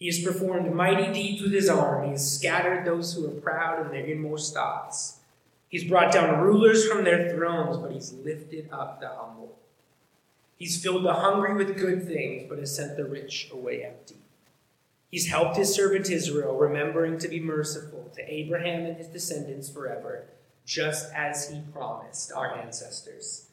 He 0.00 0.06
has 0.06 0.18
performed 0.18 0.74
mighty 0.74 1.12
deeds 1.12 1.42
with 1.42 1.52
his 1.52 1.68
arm. 1.68 2.04
He 2.06 2.10
has 2.12 2.38
scattered 2.38 2.86
those 2.86 3.12
who 3.12 3.26
are 3.26 3.40
proud 3.40 3.84
in 3.84 3.92
their 3.92 4.06
inmost 4.06 4.54
thoughts. 4.54 5.18
He's 5.68 5.84
brought 5.84 6.12
down 6.12 6.40
rulers 6.40 6.88
from 6.88 7.04
their 7.04 7.28
thrones, 7.28 7.76
but 7.76 7.92
he's 7.92 8.14
lifted 8.14 8.70
up 8.72 9.00
the 9.00 9.08
humble. 9.08 9.58
He's 10.56 10.82
filled 10.82 11.04
the 11.04 11.12
hungry 11.12 11.54
with 11.54 11.78
good 11.78 12.08
things, 12.08 12.46
but 12.48 12.58
has 12.58 12.74
sent 12.74 12.96
the 12.96 13.04
rich 13.04 13.50
away 13.52 13.84
empty. 13.84 14.16
He's 15.10 15.28
helped 15.28 15.56
his 15.56 15.74
servant 15.74 16.08
Israel, 16.08 16.56
remembering 16.56 17.18
to 17.18 17.28
be 17.28 17.40
merciful 17.40 18.10
to 18.14 18.32
Abraham 18.34 18.86
and 18.86 18.96
his 18.96 19.08
descendants 19.08 19.68
forever, 19.68 20.24
just 20.64 21.12
as 21.12 21.50
he 21.50 21.60
promised 21.74 22.32
our 22.32 22.56
ancestors. 22.56 23.48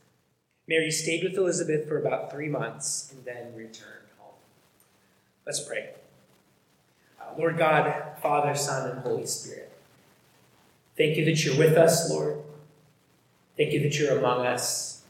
Mary 0.65 0.91
stayed 0.91 1.23
with 1.23 1.37
Elizabeth 1.37 1.87
for 1.87 1.97
about 1.97 2.31
three 2.31 2.49
months 2.49 3.11
and 3.11 3.25
then 3.25 3.53
returned 3.53 4.07
home. 4.17 4.35
Let's 5.45 5.61
pray. 5.61 5.89
Lord 7.37 7.57
God, 7.57 8.17
Father, 8.21 8.55
Son, 8.55 8.89
and 8.89 8.99
Holy 8.99 9.25
Spirit. 9.25 9.71
Thank 10.97 11.17
you 11.17 11.25
that 11.25 11.43
you're 11.43 11.57
with 11.57 11.77
us, 11.77 12.09
Lord. 12.09 12.41
Thank 13.55 13.73
you 13.73 13.81
that 13.81 13.97
you're 13.97 14.17
among 14.17 14.45
us. 14.45 15.03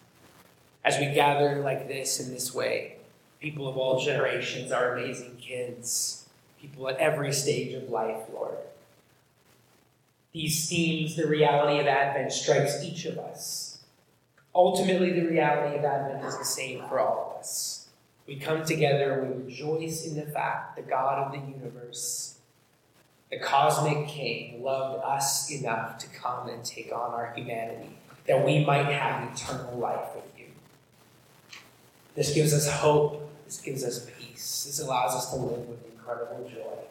As 0.83 0.97
we 0.99 1.13
gather 1.13 1.61
like 1.61 1.87
this 1.87 2.19
in 2.19 2.33
this 2.33 2.53
way, 2.53 2.97
people 3.39 3.67
of 3.67 3.77
all 3.77 3.99
generations, 3.99 4.71
our 4.71 4.97
amazing 4.97 5.37
kids, 5.37 6.27
people 6.61 6.87
at 6.89 6.97
every 6.97 7.31
stage 7.33 7.73
of 7.73 7.89
life, 7.89 8.23
Lord. 8.33 8.57
These 10.33 10.69
themes, 10.69 11.15
the 11.15 11.27
reality 11.27 11.79
of 11.79 11.87
Advent 11.87 12.31
strikes 12.31 12.83
each 12.83 13.05
of 13.05 13.17
us. 13.17 13.79
Ultimately, 14.53 15.11
the 15.11 15.27
reality 15.27 15.77
of 15.77 15.85
Advent 15.85 16.25
is 16.25 16.37
the 16.37 16.45
same 16.45 16.83
for 16.87 16.99
all 16.99 17.31
of 17.31 17.39
us. 17.39 17.76
We 18.27 18.35
come 18.35 18.65
together 18.65 19.13
and 19.13 19.35
we 19.35 19.43
rejoice 19.45 20.05
in 20.05 20.15
the 20.15 20.25
fact 20.25 20.75
the 20.75 20.81
God 20.81 21.19
of 21.19 21.31
the 21.31 21.39
universe, 21.49 22.37
the 23.31 23.39
cosmic 23.39 24.07
king, 24.07 24.61
loved 24.61 25.01
us 25.03 25.49
enough 25.49 25.97
to 25.99 26.07
come 26.09 26.49
and 26.49 26.63
take 26.63 26.91
on 26.91 27.13
our 27.13 27.33
humanity 27.35 27.97
that 28.27 28.45
we 28.45 28.63
might 28.65 28.87
have 28.87 29.31
eternal 29.33 29.77
life 29.77 30.13
with 30.13 30.25
you. 30.37 30.45
This 32.15 32.33
gives 32.33 32.53
us 32.53 32.69
hope. 32.69 33.23
This 33.45 33.61
gives 33.61 33.85
us 33.85 34.05
peace. 34.19 34.65
This 34.65 34.81
allows 34.81 35.15
us 35.15 35.29
to 35.31 35.37
live 35.37 35.67
with 35.67 35.85
incredible 35.89 36.49
joy. 36.53 36.83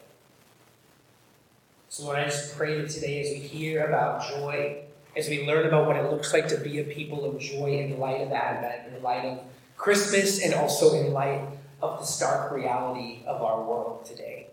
So, 1.91 2.05
Lord, 2.05 2.19
I 2.19 2.25
just 2.25 2.57
pray 2.57 2.81
that 2.81 2.91
today, 2.91 3.21
as 3.21 3.31
we 3.31 3.47
hear 3.47 3.87
about 3.87 4.27
joy, 4.29 4.83
as 5.17 5.29
we 5.29 5.47
learn 5.47 5.67
about 5.67 5.87
what 5.87 5.97
it 5.97 6.11
looks 6.11 6.33
like 6.33 6.49
to 6.49 6.59
be 6.59 6.79
a 6.79 6.85
people 6.85 7.25
of 7.25 7.39
joy 7.39 7.79
in 7.79 7.91
the 7.91 7.97
light 7.97 8.21
of 8.23 8.33
Advent, 8.33 8.89
in 8.89 8.95
the 8.95 9.01
light 9.01 9.25
of 9.25 9.41
Christmas 9.77 10.43
and 10.43 10.55
also 10.55 10.95
in 10.95 11.13
light 11.13 11.43
of 11.83 11.99
the 11.99 12.07
stark 12.07 12.53
reality 12.53 13.21
of 13.27 13.43
our 13.43 13.63
world 13.63 14.05
today. 14.05 14.49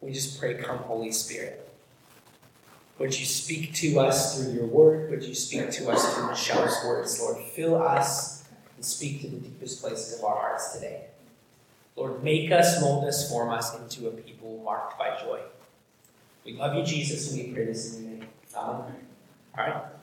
We 0.00 0.12
just 0.12 0.38
pray, 0.38 0.54
Come, 0.54 0.78
Holy 0.78 1.12
Spirit. 1.12 1.60
Would 2.98 3.18
you 3.18 3.26
speak 3.26 3.74
to 3.74 3.98
us 3.98 4.36
through 4.36 4.52
your 4.52 4.66
word? 4.66 5.10
Would 5.10 5.24
you 5.24 5.34
speak 5.34 5.70
to 5.72 5.90
us 5.90 6.14
through 6.14 6.28
Michelle's 6.28 6.84
words, 6.84 7.20
Lord? 7.20 7.38
Fill 7.38 7.80
us 7.82 8.44
and 8.76 8.84
speak 8.84 9.22
to 9.22 9.28
the 9.28 9.38
deepest 9.38 9.82
places 9.82 10.18
of 10.18 10.24
our 10.24 10.36
hearts 10.36 10.72
today. 10.74 11.06
Lord, 11.96 12.22
make 12.22 12.50
us, 12.50 12.80
mold 12.80 13.04
us, 13.04 13.28
form 13.28 13.50
us 13.50 13.74
into 13.78 14.08
a 14.08 14.10
people 14.10 14.60
marked 14.64 14.98
by 14.98 15.16
joy. 15.20 15.40
We 16.44 16.54
love 16.54 16.76
you, 16.76 16.84
Jesus, 16.84 17.32
and 17.32 17.42
we 17.42 17.52
pray 17.54 17.64
this 17.64 17.96
in 17.96 18.02
your 18.02 18.10
name. 18.12 18.28
Amen. 18.56 18.94
All 19.56 19.64
right. 19.64 19.93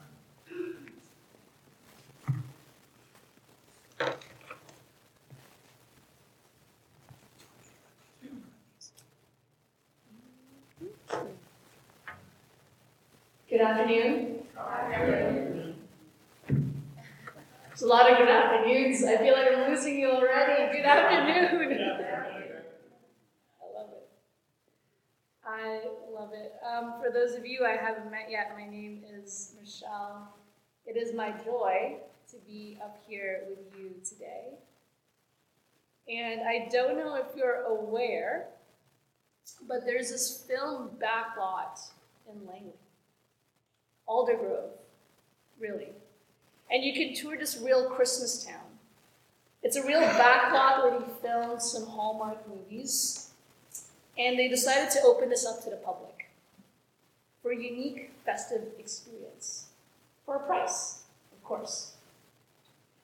Good 13.52 13.60
afternoon. 13.60 14.44
There's 16.48 17.82
a 17.82 17.86
lot 17.86 18.10
of 18.10 18.16
good 18.16 18.28
afternoons. 18.30 19.04
I 19.04 19.18
feel 19.18 19.34
like 19.34 19.46
I'm 19.52 19.70
losing 19.70 19.98
you 19.98 20.10
already. 20.10 20.74
Good 20.74 20.86
afternoon. 20.86 21.78
I 23.60 23.78
love 23.78 23.90
it. 23.92 24.08
I 25.44 25.82
love 26.10 26.30
it. 26.32 26.54
Um, 26.66 26.94
for 26.98 27.12
those 27.12 27.34
of 27.34 27.44
you 27.44 27.66
I 27.66 27.76
haven't 27.76 28.10
met 28.10 28.30
yet, 28.30 28.56
my 28.58 28.66
name 28.66 29.02
is 29.06 29.52
Michelle. 29.60 30.34
It 30.86 30.96
is 30.96 31.14
my 31.14 31.32
joy 31.44 31.98
to 32.30 32.36
be 32.46 32.78
up 32.82 33.02
here 33.06 33.42
with 33.50 33.78
you 33.78 33.90
today. 34.02 34.54
And 36.08 36.40
I 36.40 36.70
don't 36.72 36.96
know 36.96 37.16
if 37.16 37.36
you're 37.36 37.64
aware, 37.64 38.46
but 39.68 39.84
there's 39.84 40.10
this 40.10 40.42
film 40.48 40.88
backlot 40.98 41.78
in 42.26 42.46
Langley. 42.46 42.81
Aldergrove, 44.08 44.70
really. 45.60 45.88
And 46.70 46.82
you 46.82 46.92
can 46.92 47.14
tour 47.14 47.36
this 47.36 47.58
real 47.60 47.88
Christmas 47.88 48.44
town. 48.44 48.78
It's 49.62 49.76
a 49.76 49.86
real 49.86 50.00
backlot 50.00 50.82
where 50.82 51.00
they 51.00 51.06
filmed 51.20 51.62
some 51.62 51.86
Hallmark 51.86 52.48
movies. 52.48 53.30
And 54.18 54.38
they 54.38 54.48
decided 54.48 54.90
to 54.90 55.02
open 55.02 55.28
this 55.28 55.46
up 55.46 55.62
to 55.64 55.70
the 55.70 55.76
public 55.76 56.30
for 57.42 57.52
a 57.52 57.56
unique 57.56 58.12
festive 58.24 58.62
experience. 58.78 59.66
For 60.26 60.36
a 60.36 60.40
price, 60.40 61.02
of 61.32 61.42
course. 61.42 61.92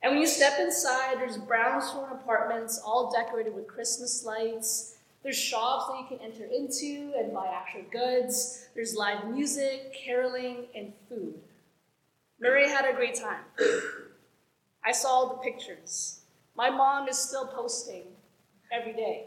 And 0.03 0.13
when 0.13 0.21
you 0.21 0.29
step 0.29 0.59
inside, 0.61 1.17
there's 1.19 1.37
brownstone 1.37 2.11
apartments 2.13 2.81
all 2.85 3.11
decorated 3.11 3.55
with 3.55 3.67
Christmas 3.67 4.25
lights 4.25 4.98
there's 5.23 5.37
shops 5.37 5.87
that 5.89 5.99
you 6.01 6.07
can 6.07 6.25
enter 6.25 6.45
into 6.45 7.13
and 7.19 7.33
buy 7.33 7.49
actual 7.49 7.83
goods. 7.91 8.69
There's 8.75 8.95
live 8.95 9.29
music, 9.29 9.95
caroling, 9.95 10.67
and 10.75 10.93
food. 11.09 11.35
Murray 12.41 12.69
had 12.69 12.85
a 12.85 12.95
great 12.95 13.17
time. 13.17 13.43
I 14.85 14.93
saw 14.93 15.09
all 15.09 15.29
the 15.29 15.51
pictures. 15.51 16.21
My 16.57 16.71
mom 16.71 17.09
is 17.09 17.19
still 17.19 17.47
posting 17.47 18.05
every 18.73 18.93
day. 18.93 19.27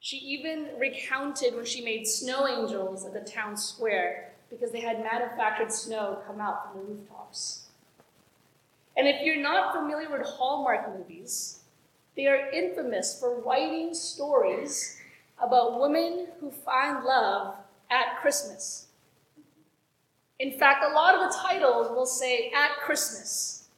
She 0.00 0.16
even 0.16 0.68
recounted 0.78 1.54
when 1.54 1.64
she 1.64 1.84
made 1.84 2.06
snow 2.06 2.46
angels 2.48 3.04
at 3.04 3.12
the 3.12 3.30
town 3.30 3.56
square 3.56 4.32
because 4.50 4.72
they 4.72 4.80
had 4.80 5.00
manufactured 5.00 5.72
snow 5.72 6.18
come 6.26 6.40
out 6.40 6.72
from 6.72 6.80
the 6.80 6.86
rooftops. 6.86 7.66
And 8.96 9.06
if 9.06 9.22
you're 9.22 9.42
not 9.42 9.74
familiar 9.74 10.10
with 10.10 10.26
Hallmark 10.26 10.96
movies, 10.96 11.57
they 12.18 12.26
are 12.26 12.50
infamous 12.50 13.18
for 13.18 13.40
writing 13.42 13.94
stories 13.94 14.98
about 15.40 15.80
women 15.80 16.26
who 16.40 16.50
find 16.50 17.04
love 17.04 17.54
at 17.92 18.20
Christmas. 18.20 18.88
In 20.40 20.58
fact, 20.58 20.84
a 20.84 20.92
lot 20.92 21.14
of 21.14 21.20
the 21.20 21.38
titles 21.38 21.92
will 21.92 22.06
say 22.06 22.50
at 22.50 22.84
Christmas. 22.84 23.68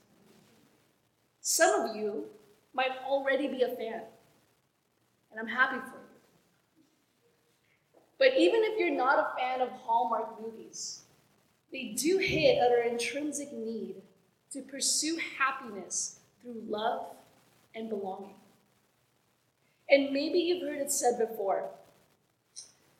Some 1.42 1.82
of 1.82 1.94
you 1.94 2.28
might 2.72 2.92
already 3.06 3.46
be 3.46 3.60
a 3.60 3.68
fan, 3.68 4.04
and 5.30 5.38
I'm 5.38 5.46
happy 5.46 5.80
for 5.80 5.98
you. 5.98 6.00
But 8.18 8.38
even 8.38 8.62
if 8.64 8.78
you're 8.78 8.96
not 8.96 9.18
a 9.18 9.38
fan 9.38 9.60
of 9.60 9.68
Hallmark 9.68 10.40
movies, 10.40 11.02
they 11.70 11.94
do 11.94 12.16
hit 12.16 12.56
at 12.56 12.70
our 12.70 12.84
intrinsic 12.84 13.52
need 13.52 13.96
to 14.52 14.62
pursue 14.62 15.18
happiness 15.38 16.20
through 16.40 16.62
love 16.66 17.04
and 17.74 17.88
belonging. 17.88 18.34
And 19.88 20.12
maybe 20.12 20.38
you've 20.38 20.62
heard 20.62 20.80
it 20.80 20.92
said 20.92 21.18
before 21.18 21.68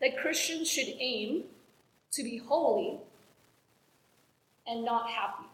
that 0.01 0.19
Christians 0.19 0.69
should 0.69 0.89
aim 0.99 1.45
to 2.13 2.23
be 2.23 2.39
holy 2.39 2.99
and 4.67 4.85
not 4.85 5.09
happy. 5.09 5.45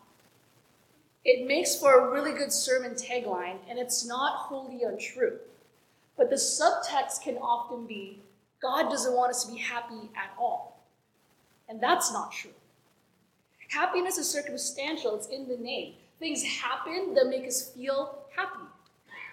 It 1.24 1.46
makes 1.46 1.76
for 1.76 1.92
a 1.92 2.12
really 2.12 2.32
good 2.32 2.52
sermon 2.52 2.92
tagline, 2.92 3.58
and 3.68 3.78
it's 3.78 4.06
not 4.06 4.36
wholly 4.36 4.84
untrue. 4.84 5.38
But 6.16 6.30
the 6.30 6.36
subtext 6.36 7.22
can 7.22 7.36
often 7.36 7.86
be 7.86 8.20
God 8.62 8.88
doesn't 8.90 9.14
want 9.14 9.30
us 9.30 9.44
to 9.44 9.52
be 9.52 9.58
happy 9.58 10.08
at 10.16 10.30
all. 10.38 10.80
And 11.68 11.80
that's 11.80 12.12
not 12.12 12.32
true. 12.32 12.52
Happiness 13.68 14.16
is 14.16 14.30
circumstantial, 14.30 15.16
it's 15.16 15.26
in 15.26 15.48
the 15.48 15.56
name. 15.56 15.94
Things 16.18 16.42
happen 16.42 17.12
that 17.14 17.26
make 17.26 17.46
us 17.46 17.70
feel 17.70 18.18
happy 18.34 18.64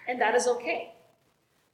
and 0.08 0.20
that 0.20 0.34
is 0.34 0.46
okay. 0.46 0.92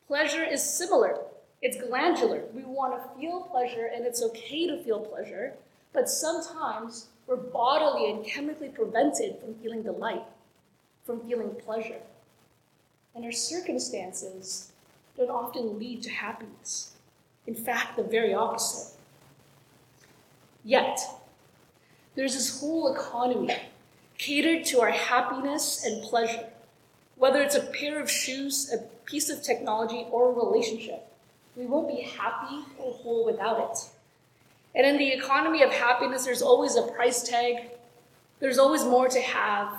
Pleasure 0.06 0.44
is 0.44 0.62
similar. 0.62 1.19
It's 1.62 1.81
glandular. 1.81 2.44
We 2.55 2.65
want 2.65 2.94
to 2.94 3.21
feel 3.21 3.43
pleasure, 3.43 3.91
and 3.94 4.06
it's 4.06 4.23
okay 4.23 4.67
to 4.67 4.82
feel 4.82 5.00
pleasure, 5.00 5.55
but 5.93 6.09
sometimes 6.09 7.09
we're 7.27 7.37
bodily 7.37 8.11
and 8.11 8.25
chemically 8.25 8.69
prevented 8.69 9.38
from 9.38 9.55
feeling 9.55 9.82
delight, 9.82 10.25
from 11.05 11.21
feeling 11.21 11.55
pleasure. 11.65 12.00
And 13.15 13.25
our 13.25 13.32
circumstances 13.32 14.73
don't 15.17 15.31
often 15.31 15.79
lead 15.79 16.03
to 16.03 16.11
happiness. 16.11 16.93
In 17.47 17.55
fact, 17.55 17.97
the 17.97 18.03
very 18.03 18.32
opposite. 18.32 18.97
Yet, 20.65 21.00
there's 22.15 22.35
this 22.35 22.61
whole 22.61 22.93
economy 22.94 23.55
catered 24.19 24.65
to 24.67 24.81
our 24.81 24.91
happiness 24.91 25.85
and 25.85 26.03
pleasure, 26.03 26.49
whether 27.20 27.43
it's 27.43 27.55
a 27.55 27.61
pair 27.61 28.00
of 28.00 28.11
shoes, 28.11 28.72
a 28.72 28.78
piece 29.05 29.28
of 29.28 29.43
technology, 29.43 30.06
or 30.11 30.31
a 30.31 30.32
relationship. 30.32 31.06
We 31.55 31.67
won't 31.67 31.87
be 31.87 32.00
happy 32.00 32.64
or 32.78 32.94
whole 32.94 33.26
without 33.26 33.61
it. 33.61 33.78
And 34.75 34.87
in 34.87 34.96
the 34.96 35.12
economy 35.12 35.62
of 35.62 35.70
happiness, 35.70 36.25
there's 36.25 36.40
always 36.40 36.76
a 36.76 36.82
price 36.82 37.22
tag, 37.22 37.72
there's 38.38 38.58
always 38.58 38.84
more 38.84 39.06
to 39.08 39.20
have. 39.20 39.76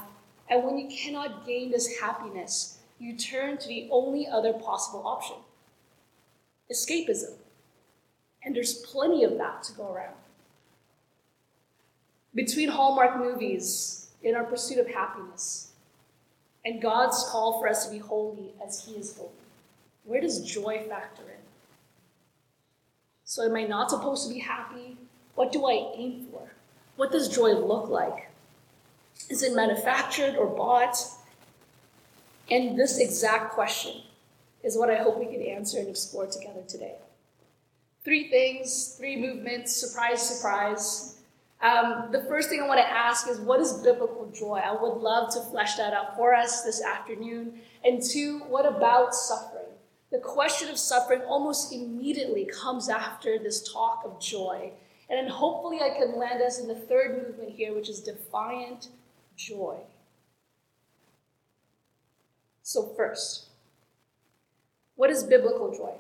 And 0.52 0.64
when 0.64 0.78
you 0.78 0.96
cannot 0.96 1.48
gain 1.48 1.72
this 1.72 2.00
happiness, 2.00 2.78
you 3.00 3.18
turn 3.18 3.58
to 3.58 3.68
the 3.68 3.90
only 3.90 4.28
other 4.28 4.54
possible 4.54 5.02
option 5.08 5.38
escapism. 6.72 7.34
And 8.46 8.56
there's 8.56 8.76
plenty 8.76 9.24
of 9.24 9.38
that 9.40 9.64
to 9.64 9.74
go 9.74 9.92
around. 9.92 10.16
Between 12.36 12.70
Hallmark 12.70 13.18
movies 13.18 14.12
in 14.22 14.36
our 14.36 14.44
pursuit 14.44 14.78
of 14.78 14.88
happiness 14.88 15.71
and 16.64 16.82
God's 16.82 17.26
call 17.30 17.60
for 17.60 17.68
us 17.68 17.86
to 17.86 17.92
be 17.92 17.98
holy 18.00 18.52
as 18.66 18.86
He 18.86 18.94
is 18.94 19.16
holy, 19.18 19.30
where 20.04 20.22
does 20.22 20.44
joy 20.44 20.86
factor 20.88 21.24
in? 21.24 21.42
So, 23.24 23.46
am 23.46 23.56
I 23.56 23.64
not 23.64 23.90
supposed 23.90 24.28
to 24.28 24.34
be 24.34 24.40
happy? 24.40 24.98
What 25.36 25.52
do 25.52 25.66
I 25.66 25.94
aim 25.96 26.28
for? 26.32 26.52
What 26.98 27.12
does 27.12 27.34
joy 27.34 27.54
look 27.54 27.90
like? 27.90 28.30
Is 29.30 29.44
it 29.44 29.56
manufactured 29.56 30.36
or 30.36 30.48
bought? 30.48 30.98
And 32.50 32.78
this 32.78 33.00
exact 33.00 33.54
question 33.54 34.02
is 34.64 34.78
what 34.78 34.90
I 34.90 34.96
hope 34.96 35.18
we 35.18 35.26
can 35.26 35.42
answer 35.42 35.80
and 35.80 35.88
explore 35.88 36.28
together 36.28 36.62
today. 36.68 36.96
Three 38.04 38.30
things, 38.30 38.96
three 38.98 39.16
movements, 39.16 39.76
surprise, 39.76 40.22
surprise. 40.22 41.21
Um, 41.62 42.08
the 42.12 42.22
first 42.22 42.50
thing 42.50 42.60
I 42.60 42.68
want 42.68 42.80
to 42.80 42.90
ask 42.90 43.28
is 43.30 43.40
what 43.40 43.60
is 43.60 43.74
biblical 43.74 44.32
joy? 44.34 44.58
I 44.58 44.72
would 44.72 44.98
love 44.98 45.32
to 45.36 45.42
flesh 45.42 45.76
that 45.76 45.94
out 45.94 46.16
for 46.16 46.34
us 46.34 46.64
this 46.64 46.82
afternoon. 46.82 47.60
And 47.84 48.02
two, 48.02 48.40
what 48.50 48.66
about 48.66 49.14
suffering? 49.14 49.66
The 50.12 50.20
question 50.20 50.70
of 50.70 50.78
suffering 50.78 51.22
almost 51.22 51.72
immediately 51.72 52.46
comes 52.46 52.90
after 52.90 53.38
this 53.38 53.72
talk 53.72 54.02
of 54.04 54.20
joy. 54.20 54.72
And 55.10 55.20
then 55.20 55.28
hopefully 55.28 55.80
I 55.82 55.90
can 55.90 56.18
land 56.18 56.42
us 56.42 56.60
in 56.60 56.68
the 56.68 56.76
third 56.76 57.24
movement 57.28 57.52
here, 57.52 57.76
which 57.76 57.90
is 57.90 58.00
defiant 58.00 58.88
joy. 59.38 59.78
So, 62.64 62.94
first, 62.96 63.50
what 64.96 65.10
is 65.10 65.24
biblical 65.24 65.76
joy? 65.76 65.94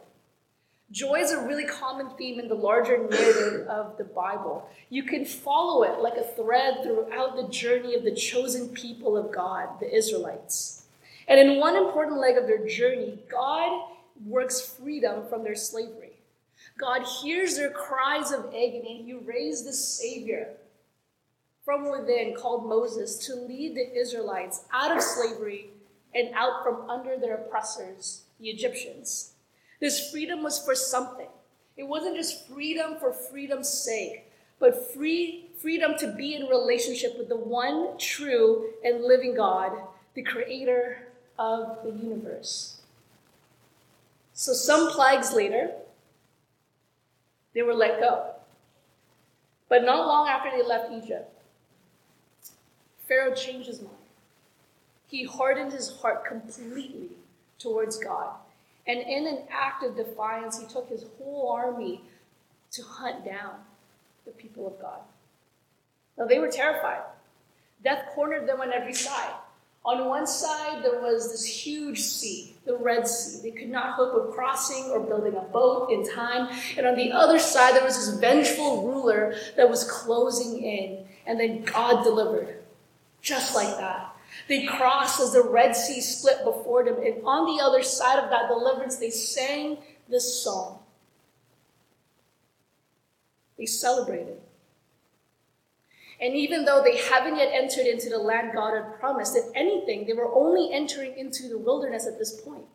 Joy 0.91 1.19
is 1.19 1.31
a 1.31 1.47
really 1.47 1.65
common 1.65 2.09
theme 2.17 2.38
in 2.38 2.49
the 2.49 2.55
larger 2.55 2.97
narrative 2.97 3.65
of 3.67 3.97
the 3.97 4.03
Bible. 4.03 4.69
You 4.89 5.03
can 5.03 5.23
follow 5.23 5.83
it 5.83 6.01
like 6.01 6.17
a 6.17 6.23
thread 6.35 6.83
throughout 6.83 7.38
the 7.38 7.47
journey 7.47 7.95
of 7.95 8.03
the 8.03 8.13
chosen 8.13 8.69
people 8.69 9.15
of 9.15 9.31
God, 9.31 9.79
the 9.79 9.95
Israelites. 9.95 10.83
And 11.29 11.39
in 11.39 11.59
one 11.59 11.77
important 11.77 12.19
leg 12.19 12.35
of 12.35 12.45
their 12.45 12.67
journey, 12.67 13.19
God 13.29 13.88
works 14.25 14.59
freedom 14.61 15.25
from 15.29 15.45
their 15.45 15.55
slavery. 15.55 16.17
God 16.77 17.03
hears 17.21 17.55
their 17.55 17.69
cries 17.69 18.31
of 18.31 18.47
agony, 18.47 18.97
and 18.99 19.05
He 19.05 19.13
raised 19.13 19.65
the 19.65 19.73
Savior 19.73 20.49
from 21.63 21.89
within 21.89 22.33
called 22.33 22.67
Moses 22.67 23.17
to 23.27 23.35
lead 23.35 23.75
the 23.75 23.97
Israelites 23.97 24.65
out 24.73 24.95
of 24.95 25.01
slavery 25.01 25.69
and 26.13 26.33
out 26.33 26.63
from 26.63 26.89
under 26.89 27.17
their 27.17 27.35
oppressors, 27.35 28.23
the 28.39 28.49
Egyptians. 28.49 29.31
This 29.81 30.12
freedom 30.12 30.44
was 30.44 30.63
for 30.63 30.75
something. 30.75 31.28
It 31.75 31.83
wasn't 31.83 32.16
just 32.16 32.48
freedom 32.48 32.95
for 33.00 33.12
freedom's 33.12 33.68
sake, 33.68 34.31
but 34.60 34.94
free 34.94 35.50
freedom 35.57 35.95
to 35.98 36.07
be 36.07 36.36
in 36.36 36.45
relationship 36.45 37.18
with 37.18 37.30
the 37.30 37.36
one 37.36 37.98
true 37.98 38.69
and 38.83 39.04
living 39.04 39.36
God, 39.36 39.74
the 40.13 40.22
creator 40.22 41.07
of 41.38 41.80
the 41.83 41.92
universe. 41.92 42.81
So, 44.33 44.54
some 44.54 44.92
plagues 44.92 45.33
later, 45.33 45.72
they 47.54 47.63
were 47.63 47.74
let 47.74 48.00
go. 48.00 48.36
But 49.68 49.84
not 49.84 50.07
long 50.07 50.27
after 50.27 50.50
they 50.51 50.63
left 50.63 50.92
Egypt, 50.92 51.42
Pharaoh 53.07 53.34
changed 53.34 53.68
his 53.68 53.81
mind. 53.81 53.95
He 55.07 55.25
hardened 55.25 55.74
his 55.74 55.92
heart 56.01 56.25
completely 56.25 57.10
towards 57.57 57.98
God. 57.98 58.36
And 58.91 58.99
in 58.99 59.25
an 59.25 59.43
act 59.49 59.85
of 59.85 59.95
defiance, 59.95 60.59
he 60.59 60.65
took 60.65 60.89
his 60.89 61.05
whole 61.17 61.49
army 61.49 62.01
to 62.71 62.83
hunt 62.83 63.23
down 63.23 63.53
the 64.25 64.31
people 64.31 64.67
of 64.67 64.81
God. 64.81 64.99
Now, 66.17 66.25
they 66.25 66.39
were 66.39 66.49
terrified. 66.49 67.03
Death 67.85 68.03
cornered 68.13 68.49
them 68.49 68.59
on 68.59 68.73
every 68.73 68.93
side. 68.93 69.31
On 69.85 70.09
one 70.09 70.27
side, 70.27 70.83
there 70.83 70.99
was 70.99 71.31
this 71.31 71.45
huge 71.45 72.01
sea, 72.01 72.53
the 72.65 72.75
Red 72.75 73.07
Sea. 73.07 73.39
They 73.41 73.57
could 73.57 73.69
not 73.69 73.93
hope 73.93 74.13
of 74.13 74.35
crossing 74.35 74.91
or 74.91 74.99
building 74.99 75.35
a 75.38 75.41
boat 75.41 75.89
in 75.89 76.05
time. 76.13 76.53
And 76.75 76.85
on 76.85 76.97
the 76.97 77.13
other 77.13 77.39
side, 77.39 77.75
there 77.75 77.85
was 77.85 77.95
this 77.95 78.19
vengeful 78.19 78.89
ruler 78.89 79.35
that 79.55 79.69
was 79.69 79.85
closing 79.85 80.61
in. 80.61 81.05
And 81.25 81.39
then 81.39 81.63
God 81.63 82.03
delivered, 82.03 82.57
just 83.21 83.55
like 83.55 83.77
that. 83.77 84.11
They 84.51 84.65
crossed 84.65 85.21
as 85.21 85.31
the 85.31 85.44
Red 85.44 85.77
Sea 85.77 86.01
split 86.01 86.44
before 86.44 86.83
them. 86.83 86.98
And 86.98 87.24
on 87.24 87.45
the 87.45 87.63
other 87.63 87.81
side 87.81 88.19
of 88.19 88.30
that 88.31 88.50
deliverance, 88.50 88.98
they 88.98 89.09
sang 89.09 89.77
this 90.09 90.44
song. 90.44 90.80
They 93.57 93.65
celebrated. 93.65 94.42
And 96.19 96.36
even 96.36 96.65
though 96.65 96.83
they 96.83 96.98
haven't 96.98 97.38
yet 97.38 97.53
entered 97.53 97.88
into 97.88 98.09
the 98.09 98.18
land 98.18 98.51
God 98.53 98.74
had 98.75 99.00
promised, 99.00 99.38
if 99.38 99.45
anything, 99.56 100.06
they 100.06 100.12
were 100.12 100.36
only 100.36 100.74
entering 100.74 101.18
into 101.18 101.48
the 101.48 101.57
wilderness 101.57 102.06
at 102.06 102.19
this 102.19 102.42
point. 102.42 102.65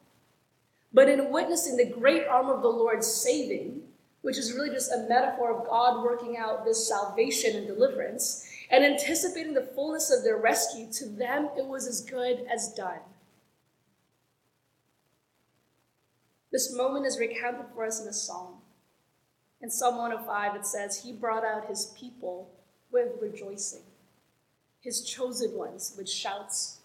But 0.95 1.11
in 1.11 1.31
witnessing 1.31 1.77
the 1.77 1.85
great 1.85 2.27
arm 2.27 2.49
of 2.49 2.63
the 2.63 2.69
Lord 2.69 3.05
saving, 3.05 3.83
which 4.23 4.39
is 4.39 4.55
really 4.55 4.71
just 4.71 4.91
a 4.91 5.07
metaphor 5.11 5.55
of 5.55 5.67
God 5.67 6.03
working 6.03 6.39
out 6.39 6.65
this 6.65 6.89
salvation 6.89 7.55
and 7.55 7.67
deliverance, 7.67 8.46
and 8.71 8.85
anticipating 8.85 9.55
the 9.55 9.71
fullness 9.75 10.11
of 10.11 10.25
their 10.25 10.37
rescue, 10.37 10.91
to 10.93 11.07
them 11.07 11.51
it 11.57 11.67
was 11.67 11.87
as 11.87 12.01
good 12.01 12.47
as 12.53 12.73
done. 12.73 13.01
This 16.53 16.75
moment 16.75 17.07
is 17.07 17.19
recounted 17.19 17.67
for 17.75 17.85
us 17.85 18.01
in 18.01 18.09
a 18.09 18.13
psalm. 18.13 18.55
In 19.61 19.71
Psalm 19.71 19.97
105, 19.97 20.57
it 20.57 20.67
says, 20.67 21.03
He 21.03 21.13
brought 21.13 21.45
out 21.45 21.69
His 21.69 21.93
people 21.99 22.51
with 22.91 23.21
rejoicing, 23.21 23.83
his 24.81 25.03
chosen 25.03 25.57
ones 25.57 25.95
with 25.97 26.09
shouts 26.09 26.79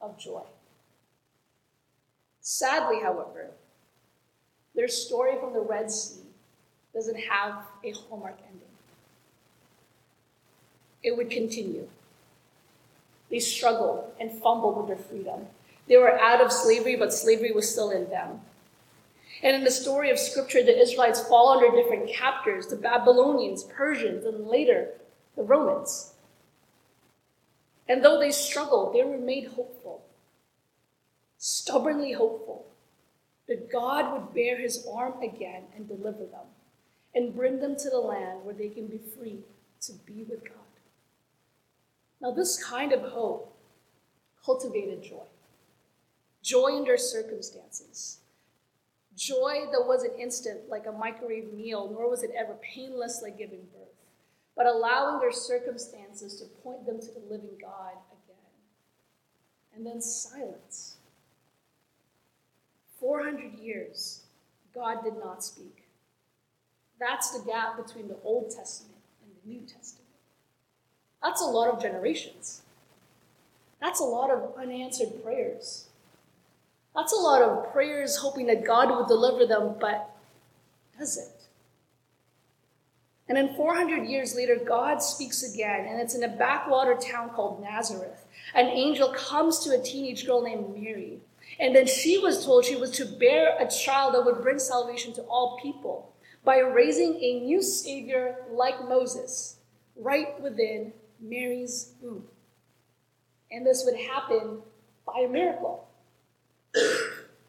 of 0.00 0.18
joy. 0.18 0.42
Sadly, 2.40 3.00
however, 3.02 3.50
their 4.74 4.88
story 4.88 5.36
from 5.40 5.54
the 5.54 5.60
Red 5.60 5.90
Sea 5.90 6.20
doesn't 6.92 7.18
have 7.18 7.62
a 7.82 7.92
hallmark 7.92 8.38
ending. 8.46 8.63
It 11.04 11.16
would 11.16 11.30
continue. 11.30 11.86
They 13.30 13.38
struggled 13.38 14.10
and 14.18 14.32
fumbled 14.32 14.78
with 14.78 14.86
their 14.86 14.96
freedom. 14.96 15.46
They 15.86 15.98
were 15.98 16.18
out 16.18 16.40
of 16.40 16.50
slavery, 16.50 16.96
but 16.96 17.12
slavery 17.12 17.52
was 17.52 17.70
still 17.70 17.90
in 17.90 18.08
them. 18.08 18.40
And 19.42 19.54
in 19.54 19.64
the 19.64 19.70
story 19.70 20.10
of 20.10 20.18
Scripture, 20.18 20.62
the 20.62 20.80
Israelites 20.80 21.20
fall 21.28 21.50
under 21.50 21.76
different 21.76 22.08
captors 22.08 22.66
the 22.66 22.76
Babylonians, 22.76 23.64
Persians, 23.64 24.24
and 24.24 24.46
later 24.46 24.88
the 25.36 25.42
Romans. 25.42 26.14
And 27.86 28.02
though 28.02 28.18
they 28.18 28.30
struggled, 28.30 28.94
they 28.94 29.02
remained 29.02 29.48
hopeful, 29.48 30.02
stubbornly 31.36 32.12
hopeful 32.12 32.64
that 33.46 33.70
God 33.70 34.12
would 34.12 34.34
bear 34.34 34.56
his 34.56 34.86
arm 34.90 35.20
again 35.22 35.64
and 35.76 35.86
deliver 35.86 36.24
them 36.24 36.46
and 37.14 37.34
bring 37.34 37.60
them 37.60 37.76
to 37.76 37.90
the 37.90 37.98
land 37.98 38.42
where 38.42 38.54
they 38.54 38.68
can 38.68 38.86
be 38.86 38.98
free 38.98 39.40
to 39.82 39.92
be 40.06 40.22
with 40.22 40.42
God. 40.44 40.63
Now, 42.24 42.32
this 42.32 42.62
kind 42.62 42.92
of 42.92 43.02
hope 43.02 43.56
cultivated 44.44 45.04
joy 45.04 45.26
joy 46.42 46.76
under 46.76 46.96
circumstances. 46.96 48.18
Joy 49.16 49.66
that 49.70 49.86
wasn't 49.86 50.18
instant 50.18 50.68
like 50.68 50.86
a 50.86 50.92
microwave 50.92 51.54
meal, 51.54 51.88
nor 51.92 52.10
was 52.10 52.24
it 52.24 52.32
ever 52.36 52.56
painless 52.60 53.20
like 53.22 53.38
giving 53.38 53.60
birth 53.72 53.84
but 54.56 54.66
allowing 54.66 55.20
their 55.20 55.32
circumstances 55.32 56.38
to 56.40 56.46
point 56.62 56.86
them 56.86 57.00
to 57.00 57.08
the 57.08 57.22
living 57.28 57.58
God 57.60 57.92
again. 58.12 58.36
And 59.74 59.84
then 59.84 60.00
silence. 60.00 60.96
400 63.00 63.54
years, 63.54 64.22
God 64.74 65.02
did 65.02 65.14
not 65.16 65.42
speak. 65.42 65.88
That's 67.00 67.30
the 67.32 67.44
gap 67.44 67.76
between 67.84 68.08
the 68.08 68.18
Old 68.22 68.50
Testament 68.50 69.00
and 69.22 69.32
the 69.32 69.48
New 69.48 69.66
Testament. 69.66 70.03
That's 71.24 71.40
a 71.40 71.46
lot 71.46 71.70
of 71.70 71.80
generations. 71.80 72.60
That's 73.80 73.98
a 73.98 74.04
lot 74.04 74.30
of 74.30 74.52
unanswered 74.58 75.24
prayers. 75.24 75.86
That's 76.94 77.14
a 77.14 77.16
lot 77.16 77.40
of 77.40 77.72
prayers 77.72 78.18
hoping 78.18 78.46
that 78.46 78.64
God 78.64 78.94
would 78.94 79.08
deliver 79.08 79.46
them, 79.46 79.76
but 79.80 80.14
does 80.98 81.16
it? 81.16 81.48
And 83.26 83.38
then 83.38 83.54
400 83.56 84.06
years 84.06 84.36
later, 84.36 84.56
God 84.62 85.02
speaks 85.02 85.42
again, 85.42 85.86
and 85.86 85.98
it's 85.98 86.14
in 86.14 86.22
a 86.24 86.28
backwater 86.28 86.94
town 86.94 87.30
called 87.30 87.62
Nazareth. 87.62 88.26
An 88.54 88.66
angel 88.66 89.08
comes 89.14 89.60
to 89.60 89.70
a 89.70 89.82
teenage 89.82 90.26
girl 90.26 90.42
named 90.42 90.74
Mary, 90.76 91.20
and 91.58 91.74
then 91.74 91.86
she 91.86 92.18
was 92.18 92.44
told 92.44 92.66
she 92.66 92.76
was 92.76 92.90
to 92.92 93.06
bear 93.06 93.56
a 93.58 93.70
child 93.70 94.14
that 94.14 94.26
would 94.26 94.42
bring 94.42 94.58
salvation 94.58 95.14
to 95.14 95.22
all 95.22 95.58
people 95.62 96.12
by 96.44 96.58
raising 96.58 97.14
a 97.14 97.40
new 97.40 97.62
Savior 97.62 98.36
like 98.52 98.86
Moses 98.86 99.56
right 99.96 100.38
within 100.42 100.92
Mary's 101.20 101.92
womb. 102.00 102.24
And 103.50 103.66
this 103.66 103.84
would 103.84 103.98
happen 103.98 104.58
by 105.06 105.20
a 105.20 105.28
miracle. 105.28 105.88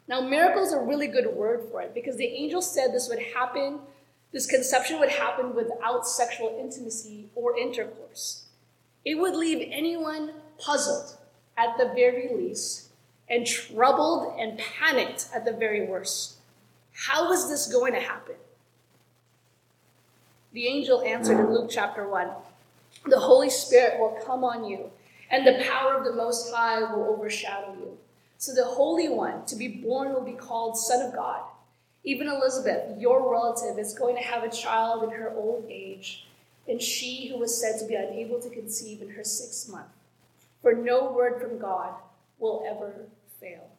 now, 0.07 0.21
miracle 0.21 0.63
is 0.63 0.73
a 0.73 0.79
really 0.79 1.07
good 1.07 1.27
word 1.33 1.67
for 1.71 1.81
it 1.81 1.93
because 1.93 2.17
the 2.17 2.27
angel 2.27 2.61
said 2.61 2.93
this 2.93 3.09
would 3.09 3.21
happen 3.33 3.79
this 4.35 4.47
conception 4.47 4.99
would 4.99 5.11
happen 5.11 5.55
without 5.55 6.05
sexual 6.05 6.57
intimacy 6.59 7.29
or 7.35 7.57
intercourse. 7.57 8.47
It 9.05 9.15
would 9.15 9.33
leave 9.33 9.65
anyone 9.71 10.33
puzzled 10.57 11.15
at 11.57 11.77
the 11.77 11.93
very 11.95 12.27
least 12.35 12.89
and 13.29 13.47
troubled 13.47 14.37
and 14.37 14.59
panicked 14.59 15.29
at 15.33 15.45
the 15.45 15.53
very 15.53 15.87
worst. 15.87 16.35
How 17.07 17.31
is 17.31 17.47
this 17.47 17.71
going 17.71 17.93
to 17.93 18.01
happen? 18.01 18.35
The 20.51 20.67
angel 20.67 21.01
answered 21.01 21.39
in 21.39 21.53
Luke 21.53 21.69
chapter 21.71 22.05
1 22.05 22.29
The 23.07 23.19
Holy 23.19 23.49
Spirit 23.49 23.99
will 23.99 24.19
come 24.25 24.43
on 24.43 24.65
you, 24.65 24.91
and 25.29 25.45
the 25.45 25.63
power 25.63 25.95
of 25.95 26.05
the 26.05 26.13
Most 26.13 26.51
High 26.51 26.81
will 26.81 27.05
overshadow 27.05 27.75
you. 27.79 27.97
So 28.37 28.53
the 28.53 28.65
Holy 28.65 29.09
One 29.09 29.45
to 29.45 29.55
be 29.55 29.67
born 29.67 30.13
will 30.13 30.25
be 30.25 30.33
called 30.33 30.77
Son 30.77 31.05
of 31.05 31.13
God. 31.13 31.41
Even 32.03 32.27
Elizabeth, 32.27 32.99
your 32.99 33.31
relative, 33.31 33.79
is 33.79 33.97
going 33.97 34.15
to 34.15 34.21
have 34.21 34.43
a 34.43 34.51
child 34.51 35.03
in 35.03 35.11
her 35.11 35.31
old 35.35 35.65
age, 35.69 36.27
and 36.67 36.81
she 36.81 37.27
who 37.27 37.37
was 37.37 37.59
said 37.59 37.79
to 37.79 37.85
be 37.85 37.95
unable 37.95 38.39
to 38.39 38.49
conceive 38.49 39.01
in 39.01 39.09
her 39.09 39.23
sixth 39.23 39.69
month. 39.69 39.87
For 40.61 40.73
no 40.73 41.11
word 41.11 41.39
from 41.39 41.59
God 41.59 41.93
will 42.39 42.65
ever 42.67 43.05
fail. 43.39 43.69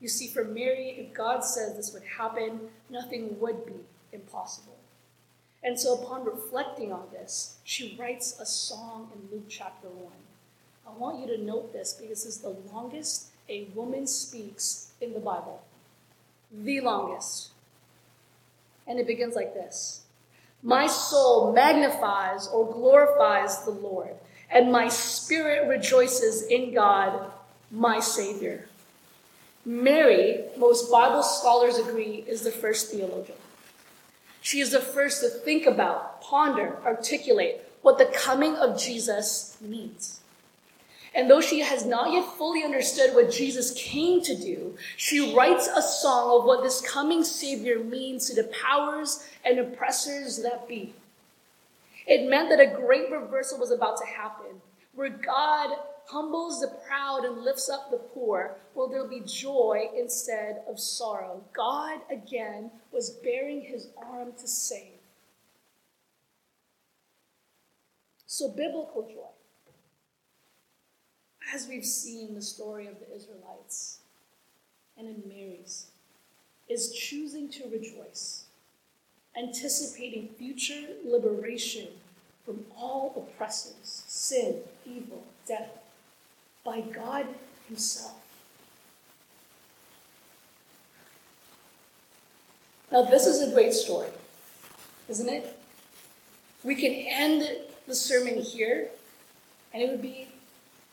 You 0.00 0.08
see, 0.08 0.28
for 0.28 0.44
Mary, 0.44 0.96
if 0.98 1.14
God 1.14 1.44
says 1.44 1.76
this 1.76 1.92
would 1.92 2.02
happen, 2.18 2.60
nothing 2.88 3.38
would 3.40 3.64
be 3.64 3.74
impossible. 4.12 4.76
And 5.62 5.78
so, 5.78 5.94
upon 5.94 6.24
reflecting 6.24 6.92
on 6.92 7.04
this, 7.12 7.56
she 7.64 7.96
writes 7.98 8.38
a 8.40 8.46
song 8.46 9.10
in 9.14 9.36
Luke 9.36 9.46
chapter 9.48 9.88
1. 9.88 10.12
I 10.86 10.98
want 10.98 11.20
you 11.20 11.36
to 11.36 11.42
note 11.42 11.72
this 11.72 11.92
because 11.92 12.24
is 12.24 12.38
the 12.38 12.56
longest 12.72 13.28
a 13.48 13.64
woman 13.74 14.06
speaks 14.06 14.92
in 15.00 15.12
the 15.12 15.20
Bible 15.20 15.62
the 16.52 16.80
longest. 16.80 17.50
And 18.86 18.98
it 18.98 19.06
begins 19.06 19.36
like 19.36 19.54
this 19.54 20.02
My 20.62 20.86
soul 20.86 21.52
magnifies 21.52 22.48
or 22.48 22.70
glorifies 22.72 23.64
the 23.64 23.70
Lord, 23.70 24.14
and 24.50 24.72
my 24.72 24.88
spirit 24.88 25.68
rejoices 25.68 26.42
in 26.42 26.74
God, 26.74 27.30
my 27.70 28.00
Savior. 28.00 28.66
Mary, 29.64 30.44
most 30.56 30.90
Bible 30.90 31.22
scholars 31.22 31.76
agree, 31.78 32.24
is 32.26 32.42
the 32.42 32.50
first 32.50 32.90
theologian. 32.90 33.36
She 34.40 34.60
is 34.60 34.70
the 34.70 34.80
first 34.80 35.22
to 35.22 35.28
think 35.28 35.66
about, 35.66 36.22
ponder, 36.22 36.78
articulate 36.84 37.66
what 37.82 37.98
the 37.98 38.06
coming 38.06 38.56
of 38.56 38.80
Jesus 38.80 39.56
means. 39.60 40.20
And 41.14 41.28
though 41.28 41.40
she 41.40 41.60
has 41.60 41.84
not 41.84 42.12
yet 42.12 42.24
fully 42.36 42.62
understood 42.62 43.14
what 43.14 43.32
Jesus 43.32 43.72
came 43.72 44.22
to 44.22 44.36
do, 44.36 44.76
she 44.96 45.34
writes 45.34 45.66
a 45.66 45.82
song 45.82 46.38
of 46.38 46.46
what 46.46 46.62
this 46.62 46.80
coming 46.80 47.24
Savior 47.24 47.80
means 47.80 48.28
to 48.28 48.34
the 48.34 48.48
powers 48.62 49.28
and 49.44 49.58
oppressors 49.58 50.42
that 50.42 50.68
be. 50.68 50.94
It 52.06 52.28
meant 52.28 52.48
that 52.50 52.60
a 52.60 52.66
great 52.66 53.10
reversal 53.10 53.58
was 53.58 53.72
about 53.72 53.96
to 53.98 54.06
happen, 54.06 54.60
where 54.94 55.08
God 55.08 55.76
humbles 56.10 56.60
the 56.60 56.76
proud 56.86 57.24
and 57.24 57.42
lifts 57.42 57.68
up 57.68 57.90
the 57.90 57.96
poor, 57.96 58.56
will 58.74 58.88
there 58.88 59.06
be 59.06 59.20
joy 59.20 59.88
instead 59.96 60.62
of 60.68 60.78
sorrow. 60.78 61.42
God 61.52 62.00
again 62.10 62.70
was 62.92 63.10
bearing 63.22 63.60
his 63.62 63.88
arm 63.96 64.32
to 64.38 64.48
save. 64.48 64.98
So, 68.26 68.48
biblical 68.48 69.02
joy 69.02 69.30
as 71.54 71.66
we've 71.66 71.84
seen 71.84 72.34
the 72.34 72.42
story 72.42 72.86
of 72.86 72.94
the 73.00 73.14
Israelites 73.14 73.98
and 74.96 75.08
in 75.08 75.22
Mary's, 75.26 75.86
is 76.68 76.92
choosing 76.92 77.48
to 77.48 77.64
rejoice, 77.68 78.44
anticipating 79.36 80.28
future 80.38 80.88
liberation 81.04 81.88
from 82.44 82.64
all 82.76 83.12
oppressors, 83.16 84.04
sin, 84.06 84.56
evil, 84.84 85.24
death, 85.46 85.79
by 86.64 86.80
God 86.80 87.26
Himself. 87.68 88.14
Now, 92.92 93.02
this 93.02 93.26
is 93.26 93.40
a 93.40 93.54
great 93.54 93.72
story, 93.72 94.08
isn't 95.08 95.28
it? 95.28 95.56
We 96.64 96.74
can 96.74 96.92
end 96.92 97.48
the 97.86 97.94
sermon 97.94 98.40
here, 98.40 98.88
and 99.72 99.82
it 99.82 99.90
would 99.90 100.02
be 100.02 100.28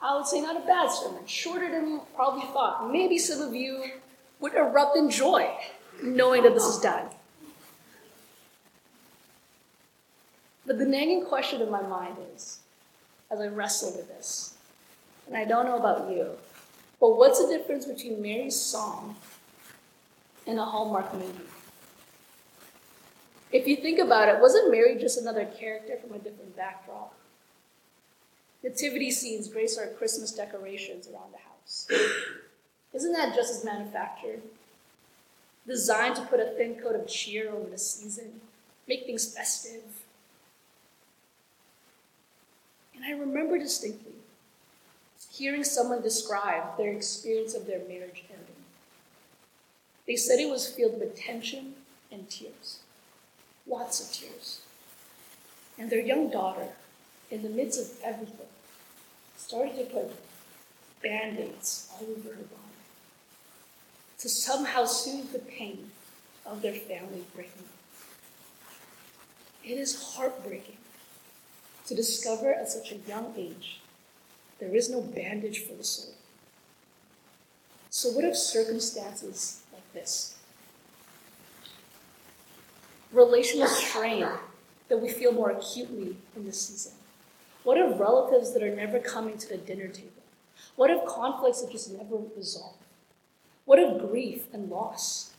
I 0.01 0.15
would 0.15 0.27
say 0.27 0.41
not 0.41 0.55
a 0.55 0.65
bad 0.65 0.91
sermon, 0.91 1.25
shorter 1.25 1.71
than 1.71 1.89
you 1.89 2.01
probably 2.15 2.45
thought. 2.45 2.91
Maybe 2.91 3.17
some 3.17 3.41
of 3.41 3.55
you 3.55 3.83
would 4.39 4.53
erupt 4.53 4.95
in 4.95 5.09
joy 5.09 5.51
knowing 6.03 6.43
that 6.43 6.53
this 6.53 6.65
is 6.65 6.79
done. 6.79 7.07
But 10.65 10.77
the 10.77 10.85
nagging 10.85 11.25
question 11.25 11.61
in 11.61 11.71
my 11.71 11.81
mind 11.81 12.17
is, 12.35 12.59
as 13.31 13.39
I 13.39 13.47
wrestle 13.47 13.95
with 13.95 14.07
this, 14.09 14.56
and 15.27 15.35
I 15.35 15.45
don't 15.45 15.65
know 15.65 15.77
about 15.77 16.09
you, 16.09 16.29
but 16.99 17.17
what's 17.17 17.41
the 17.43 17.47
difference 17.47 17.85
between 17.85 18.21
Mary's 18.21 18.59
song 18.59 19.15
and 20.45 20.57
a 20.57 20.65
Hallmark 20.65 21.13
movie? 21.13 21.43
If 23.51 23.67
you 23.67 23.77
think 23.77 23.99
about 23.99 24.27
it, 24.29 24.41
wasn't 24.41 24.71
Mary 24.71 24.97
just 24.99 25.19
another 25.19 25.45
character 25.45 25.97
from 26.01 26.15
a 26.15 26.19
different 26.19 26.55
backdrop? 26.55 27.13
Nativity 28.63 29.11
scenes 29.11 29.47
grace 29.47 29.77
our 29.77 29.87
Christmas 29.87 30.31
decorations 30.31 31.07
around 31.07 31.33
the 31.33 31.37
house. 31.37 31.87
Isn't 32.93 33.13
that 33.13 33.35
just 33.35 33.53
as 33.53 33.63
manufactured? 33.63 34.41
Designed 35.65 36.15
to 36.15 36.23
put 36.23 36.39
a 36.39 36.51
thin 36.57 36.75
coat 36.75 36.95
of 36.95 37.07
cheer 37.07 37.51
over 37.51 37.69
the 37.69 37.77
season, 37.77 38.41
make 38.87 39.05
things 39.05 39.33
festive. 39.33 39.83
And 42.95 43.05
I 43.05 43.11
remember 43.11 43.57
distinctly 43.59 44.16
hearing 45.37 45.63
someone 45.63 46.01
describe 46.01 46.77
their 46.77 46.91
experience 46.91 47.53
of 47.53 47.67
their 47.67 47.79
marriage 47.79 48.23
ending. 48.29 48.63
They 50.05 50.15
said 50.15 50.39
it 50.39 50.49
was 50.49 50.67
filled 50.67 50.99
with 50.99 51.15
tension 51.15 51.75
and 52.11 52.29
tears, 52.29 52.79
lots 53.67 54.01
of 54.01 54.11
tears. 54.11 54.61
And 55.77 55.89
their 55.89 55.99
young 55.99 56.31
daughter 56.31 56.69
in 57.29 57.43
the 57.43 57.49
midst 57.49 57.79
of 57.79 58.01
everything, 58.03 58.47
started 59.35 59.77
to 59.77 59.83
put 59.83 60.11
band 61.01 61.39
aids 61.39 61.89
all 61.93 62.07
over 62.09 62.29
her 62.29 62.43
body 62.43 62.63
to 64.19 64.29
somehow 64.29 64.85
soothe 64.85 65.31
the 65.31 65.39
pain 65.39 65.91
of 66.45 66.61
their 66.61 66.73
family 66.73 67.23
breaking 67.35 67.51
up. 67.59 68.75
It 69.63 69.77
is 69.77 70.15
heartbreaking 70.15 70.77
to 71.85 71.95
discover 71.95 72.53
at 72.53 72.69
such 72.69 72.91
a 72.91 72.95
young 73.07 73.33
age 73.37 73.79
there 74.59 74.75
is 74.75 74.89
no 74.89 75.01
bandage 75.01 75.59
for 75.59 75.73
the 75.73 75.83
soul. 75.83 76.13
So, 77.89 78.09
what 78.09 78.25
if 78.25 78.35
circumstances 78.35 79.61
like 79.73 79.93
this? 79.93 80.37
Relational 83.11 83.67
strain 83.67 84.27
that 84.89 84.97
we 84.97 85.09
feel 85.09 85.31
more 85.31 85.51
acutely 85.51 86.17
in 86.35 86.45
this 86.45 86.61
season 86.61 86.93
what 87.67 87.77
of 87.77 87.99
relatives 87.99 88.53
that 88.53 88.63
are 88.63 88.73
never 88.73 88.97
coming 88.97 89.37
to 89.39 89.49
the 89.49 89.57
dinner 89.57 89.89
table? 89.89 90.23
What 90.77 90.89
of 90.89 91.05
conflicts 91.05 91.61
that 91.61 91.69
just 91.69 91.91
never 91.91 92.15
resolve? 92.33 92.77
What 93.65 93.77
of 93.77 94.09
grief 94.09 94.45
and 94.53 94.69
loss? 94.69 95.33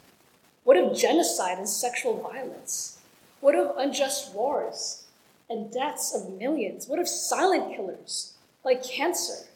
What 0.62 0.76
of 0.76 0.94
genocide 0.94 1.56
and 1.56 1.66
sexual 1.66 2.20
violence? 2.20 2.98
What 3.40 3.54
of 3.54 3.78
unjust 3.78 4.34
wars 4.34 5.06
and 5.48 5.72
deaths 5.72 6.14
of 6.14 6.38
millions? 6.38 6.86
What 6.86 6.98
of 6.98 7.08
silent 7.08 7.74
killers 7.74 8.34
like 8.68 8.84
cancer? 8.84 9.46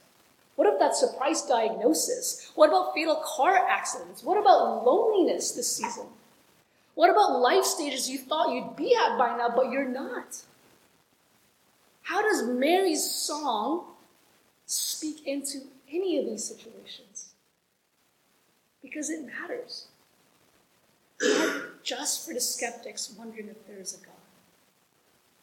What 0.57 0.78
that 0.83 0.97
surprise 0.97 1.42
diagnosis? 1.42 2.50
What 2.57 2.69
about 2.69 2.92
fatal 2.95 3.23
car 3.25 3.57
accidents? 3.57 4.23
What 4.23 4.38
about 4.38 4.85
loneliness 4.85 5.52
this 5.52 5.76
season? 5.76 6.07
What 6.95 7.09
about 7.09 7.40
life 7.40 7.64
stages 7.64 8.11
you 8.11 8.19
thought 8.19 8.52
you'd 8.52 8.76
be 8.76 8.95
at 8.95 9.16
by 9.16 9.37
now, 9.37 9.52
but 9.54 9.71
you're 9.71 9.88
not? 9.88 10.42
How 12.02 12.21
does 12.21 12.42
Mary's 12.42 13.09
song 13.09 13.85
speak 14.66 15.26
into 15.26 15.61
any 15.90 16.19
of 16.19 16.26
these 16.26 16.45
situations? 16.45 17.33
Because 18.83 19.09
it 19.09 19.25
matters. 19.25 19.87
Not 21.23 21.85
just 21.85 22.26
for 22.26 22.35
the 22.35 22.40
skeptics 22.40 23.14
wondering 23.16 23.49
if 23.49 23.66
there 23.66 23.78
is 23.78 23.95
a 23.95 24.04
God, 24.04 24.14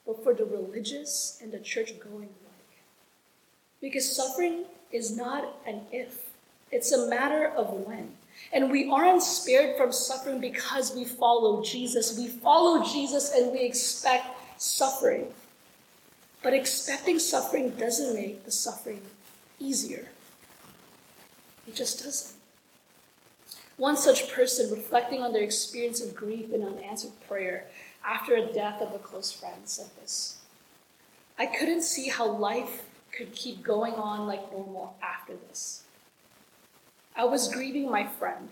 but 0.05 0.23
for 0.23 0.33
the 0.33 0.45
religious 0.45 1.39
and 1.41 1.51
the 1.51 1.59
church 1.59 1.93
going. 1.99 2.29
Because 3.81 4.15
suffering 4.15 4.65
is 4.91 5.15
not 5.15 5.55
an 5.65 5.81
if, 5.91 6.29
it's 6.71 6.91
a 6.91 7.07
matter 7.07 7.47
of 7.47 7.71
when. 7.71 8.11
And 8.53 8.71
we 8.71 8.89
aren't 8.89 9.23
spared 9.23 9.77
from 9.77 9.91
suffering 9.91 10.39
because 10.39 10.95
we 10.95 11.05
follow 11.05 11.63
Jesus. 11.63 12.17
We 12.17 12.27
follow 12.27 12.83
Jesus 12.83 13.33
and 13.35 13.51
we 13.51 13.59
expect 13.61 14.25
suffering. 14.57 15.27
But 16.41 16.53
expecting 16.53 17.19
suffering 17.19 17.71
doesn't 17.71 18.15
make 18.15 18.45
the 18.45 18.51
suffering 18.51 19.01
easier. 19.59 20.07
It 21.67 21.75
just 21.75 22.03
doesn't. 22.03 22.35
One 23.77 23.95
such 23.95 24.31
person 24.31 24.71
reflecting 24.71 25.21
on 25.21 25.31
their 25.31 25.43
experience 25.43 26.01
of 26.01 26.15
grief 26.15 26.51
and 26.53 26.63
unanswered 26.63 27.11
prayer 27.27 27.65
after 28.05 28.35
a 28.35 28.45
death 28.45 28.81
of 28.81 28.93
a 28.93 28.99
close 28.99 29.31
friend 29.31 29.61
said 29.65 29.87
this 30.01 30.37
I 31.37 31.45
couldn't 31.45 31.83
see 31.83 32.09
how 32.09 32.27
life 32.27 32.83
could 33.11 33.33
keep 33.33 33.63
going 33.63 33.93
on 33.93 34.27
like 34.27 34.51
normal 34.51 34.95
after 35.01 35.33
this. 35.47 35.83
I 37.15 37.25
was 37.25 37.53
grieving 37.53 37.89
my 37.89 38.07
friend, 38.07 38.49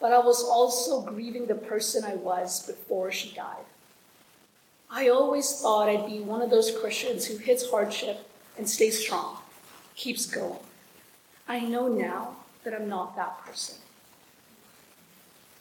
but 0.00 0.12
I 0.12 0.18
was 0.18 0.42
also 0.42 1.00
grieving 1.00 1.46
the 1.46 1.54
person 1.54 2.04
I 2.04 2.14
was 2.14 2.66
before 2.66 3.10
she 3.10 3.34
died. 3.34 3.64
I 4.90 5.08
always 5.08 5.60
thought 5.60 5.88
I'd 5.88 6.06
be 6.06 6.20
one 6.20 6.42
of 6.42 6.50
those 6.50 6.70
Christians 6.70 7.26
who 7.26 7.36
hits 7.36 7.70
hardship 7.70 8.28
and 8.56 8.68
stays 8.68 8.98
strong, 8.98 9.38
keeps 9.96 10.26
going. 10.26 10.60
I 11.46 11.60
know 11.60 11.88
now 11.88 12.36
that 12.64 12.74
I'm 12.74 12.88
not 12.88 13.16
that 13.16 13.44
person. 13.44 13.76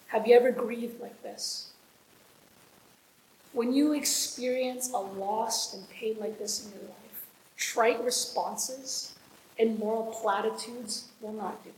Have 0.07 0.27
you 0.27 0.36
ever 0.36 0.51
grieved 0.51 1.01
like 1.01 1.22
this? 1.24 1.72
When 3.53 3.74
you 3.74 3.93
experience 3.93 4.91
a 4.93 4.98
loss 4.98 5.74
and 5.74 5.89
pain 5.89 6.15
like 6.19 6.38
this 6.39 6.65
in 6.65 6.72
your 6.72 6.89
life, 6.89 6.97
trite 7.58 8.04
responses 8.04 9.16
and 9.60 9.78
moral 9.80 10.16
platitudes 10.22 11.10
will 11.20 11.34
not 11.34 11.64
do. 11.64 11.72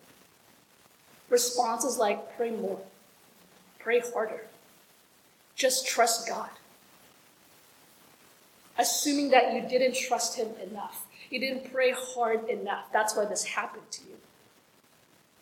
Responses 1.29 1.97
like 1.97 2.35
pray 2.35 2.51
more, 2.51 2.79
pray 3.79 3.99
harder, 3.99 4.45
just 5.55 5.87
trust 5.87 6.27
God. 6.27 6.49
Assuming 8.77 9.29
that 9.31 9.53
you 9.53 9.61
didn't 9.67 9.95
trust 9.95 10.37
Him 10.37 10.49
enough, 10.69 11.05
you 11.29 11.39
didn't 11.39 11.71
pray 11.71 11.91
hard 11.95 12.47
enough. 12.49 12.85
That's 12.91 13.15
why 13.15 13.25
this 13.25 13.43
happened 13.43 13.89
to 13.91 14.01
you. 14.03 14.15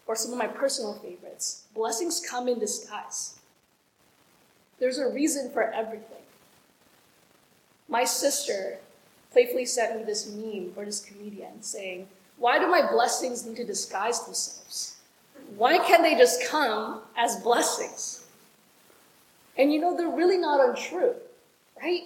Or 0.06 0.16
some 0.16 0.32
of 0.32 0.38
my 0.38 0.48
personal 0.48 0.94
favorites 0.94 1.64
blessings 1.74 2.22
come 2.28 2.48
in 2.48 2.60
disguise. 2.60 3.38
There's 4.80 5.00
a 5.00 5.08
reason 5.08 5.52
for 5.52 5.64
everything. 5.64 6.18
My 7.88 8.04
sister 8.04 8.80
playfully 9.38 9.68
sent 9.68 9.96
me 9.96 10.04
this 10.04 10.32
meme 10.32 10.74
or 10.76 10.84
this 10.84 11.00
comedian 11.00 11.62
saying, 11.62 12.08
why 12.38 12.58
do 12.58 12.68
my 12.68 12.82
blessings 12.90 13.46
need 13.46 13.56
to 13.56 13.64
disguise 13.64 14.26
themselves? 14.26 14.96
Why 15.56 15.78
can't 15.78 16.02
they 16.02 16.16
just 16.16 16.44
come 16.48 17.02
as 17.16 17.36
blessings? 17.44 18.26
And 19.56 19.72
you 19.72 19.80
know, 19.80 19.96
they're 19.96 20.10
really 20.10 20.40
not 20.40 20.68
untrue, 20.68 21.14
right? 21.80 22.06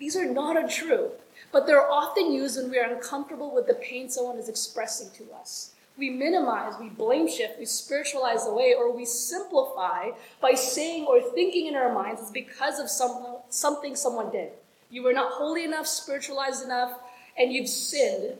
These 0.00 0.16
are 0.16 0.24
not 0.24 0.56
untrue, 0.56 1.12
but 1.52 1.64
they're 1.64 1.88
often 1.88 2.32
used 2.32 2.60
when 2.60 2.72
we 2.72 2.78
are 2.80 2.92
uncomfortable 2.92 3.54
with 3.54 3.68
the 3.68 3.74
pain 3.74 4.10
someone 4.10 4.36
is 4.36 4.48
expressing 4.48 5.10
to 5.18 5.32
us. 5.32 5.74
We 5.96 6.10
minimize, 6.10 6.74
we 6.80 6.88
blame 6.88 7.28
shift, 7.28 7.60
we 7.60 7.66
spiritualize 7.66 8.46
away, 8.46 8.74
or 8.76 8.92
we 8.92 9.04
simplify 9.04 10.10
by 10.40 10.54
saying 10.54 11.04
or 11.04 11.20
thinking 11.20 11.66
in 11.68 11.76
our 11.76 11.94
minds 11.94 12.20
it's 12.22 12.30
because 12.32 12.80
of 12.80 12.90
some, 12.90 13.36
something 13.48 13.94
someone 13.94 14.32
did. 14.32 14.50
You 14.90 15.02
were 15.02 15.12
not 15.12 15.32
holy 15.32 15.64
enough, 15.64 15.86
spiritualized 15.86 16.64
enough, 16.64 16.92
and 17.38 17.52
you've 17.52 17.68
sinned, 17.68 18.38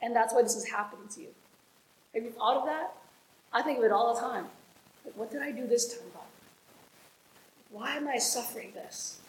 and 0.00 0.14
that's 0.14 0.32
why 0.32 0.42
this 0.42 0.56
is 0.56 0.68
happening 0.68 1.08
to 1.14 1.20
you. 1.20 1.28
Have 2.14 2.24
you 2.24 2.30
thought 2.30 2.56
of 2.56 2.66
that? 2.66 2.94
I 3.52 3.62
think 3.62 3.78
of 3.78 3.84
it 3.84 3.92
all 3.92 4.14
the 4.14 4.20
time. 4.20 4.46
Like, 5.04 5.16
what 5.16 5.30
did 5.30 5.42
I 5.42 5.50
do 5.50 5.66
this 5.66 5.92
time, 5.94 6.06
God? 6.14 6.22
Why 7.70 7.96
am 7.96 8.08
I 8.08 8.18
suffering 8.18 8.72
this? 8.74 9.20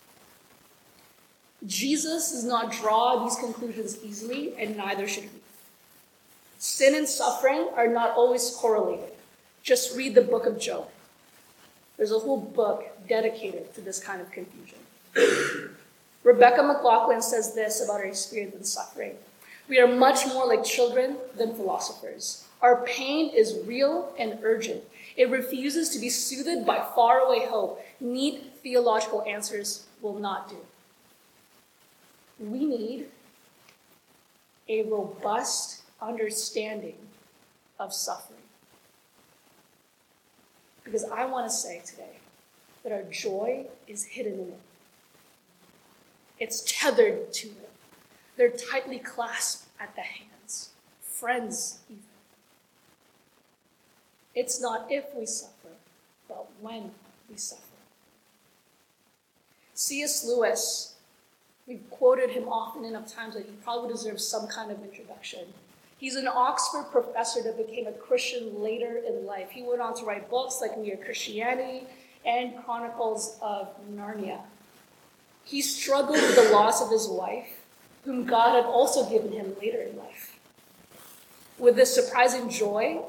Jesus 1.65 2.31
does 2.31 2.43
not 2.43 2.71
draw 2.71 3.23
these 3.23 3.35
conclusions 3.35 3.97
easily, 4.03 4.53
and 4.57 4.77
neither 4.77 5.07
should 5.07 5.23
we. 5.23 5.41
Sin 6.59 6.95
and 6.95 7.07
suffering 7.07 7.67
are 7.75 7.87
not 7.87 8.11
always 8.11 8.51
correlated. 8.51 9.13
Just 9.63 9.95
read 9.95 10.15
the 10.15 10.21
book 10.21 10.45
of 10.45 10.59
Job. 10.59 10.87
There's 11.97 12.11
a 12.11 12.19
whole 12.19 12.39
book 12.39 12.85
dedicated 13.07 13.73
to 13.75 13.81
this 13.81 13.99
kind 13.99 14.21
of 14.21 14.31
confusion. 14.31 14.77
Rebecca 16.23 16.63
McLaughlin 16.63 17.21
says 17.21 17.53
this 17.53 17.83
about 17.83 18.01
our 18.01 18.05
experience 18.05 18.55
in 18.55 18.63
suffering. 18.63 19.15
We 19.69 19.79
are 19.79 19.87
much 19.87 20.25
more 20.27 20.47
like 20.47 20.63
children 20.63 21.17
than 21.35 21.53
philosophers. 21.53 22.45
Our 22.61 22.85
pain 22.85 23.31
is 23.33 23.59
real 23.65 24.13
and 24.17 24.39
urgent. 24.43 24.83
It 25.15 25.29
refuses 25.29 25.89
to 25.89 25.99
be 25.99 26.09
soothed 26.09 26.65
by 26.65 26.85
faraway 26.95 27.45
hope. 27.47 27.83
Neat 27.99 28.53
theological 28.63 29.23
answers 29.23 29.85
will 30.01 30.17
not 30.17 30.49
do. 30.49 30.57
We 32.39 32.65
need 32.65 33.07
a 34.69 34.83
robust 34.83 35.81
understanding 36.01 36.97
of 37.79 37.93
suffering. 37.93 38.39
Because 40.83 41.03
I 41.05 41.25
want 41.25 41.47
to 41.47 41.53
say 41.53 41.81
today 41.85 42.17
that 42.83 42.91
our 42.91 43.03
joy 43.11 43.65
is 43.87 44.05
hidden 44.05 44.33
in 44.33 44.47
it, 44.47 44.59
it's 46.39 46.63
tethered 46.65 47.33
to 47.33 47.47
it. 47.47 47.69
They're 48.35 48.49
tightly 48.49 48.99
clasped 48.99 49.67
at 49.79 49.95
the 49.95 50.01
hands, 50.01 50.69
friends 51.01 51.79
even. 51.89 52.03
It's 54.35 54.61
not 54.61 54.85
if 54.91 55.05
we 55.15 55.25
suffer, 55.25 55.69
but 56.27 56.47
when 56.61 56.91
we 57.29 57.37
suffer. 57.37 57.63
C.S. 59.73 60.25
Lewis, 60.25 60.95
we've 61.65 61.89
quoted 61.89 62.29
him 62.29 62.47
often 62.47 62.85
enough 62.85 63.11
times 63.11 63.33
that 63.33 63.45
he 63.45 63.51
probably 63.63 63.91
deserves 63.91 64.25
some 64.25 64.47
kind 64.47 64.71
of 64.71 64.83
introduction. 64.83 65.53
He's 65.97 66.15
an 66.15 66.27
Oxford 66.27 66.85
professor 66.91 67.41
that 67.41 67.57
became 67.57 67.87
a 67.87 67.91
Christian 67.91 68.61
later 68.61 69.01
in 69.07 69.25
life. 69.25 69.49
He 69.49 69.63
went 69.63 69.81
on 69.81 69.95
to 69.95 70.05
write 70.05 70.29
books 70.29 70.59
like 70.61 70.77
Mere 70.77 70.97
Christianity 70.97 71.87
and 72.25 72.63
Chronicles 72.63 73.37
of 73.41 73.69
Narnia. 73.95 74.41
He 75.47 75.61
struggled 75.61 76.17
with 76.19 76.35
the 76.35 76.51
loss 76.51 76.81
of 76.81 76.91
his 76.91 77.07
wife 77.07 77.63
whom 78.03 78.25
God 78.25 78.53
had 78.53 78.65
also 78.65 79.09
given 79.09 79.31
him 79.31 79.55
later 79.61 79.81
in 79.81 79.95
life. 79.97 80.37
With 81.57 81.77
this 81.77 81.95
surprising 81.95 82.49
joy 82.49 83.01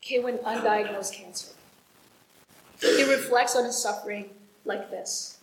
came 0.00 0.24
an 0.24 0.38
undiagnosed 0.38 1.12
cancer. 1.12 1.52
He 2.80 3.04
reflects 3.04 3.56
on 3.56 3.66
his 3.66 3.76
suffering 3.76 4.30
like 4.64 4.90
this 4.90 5.38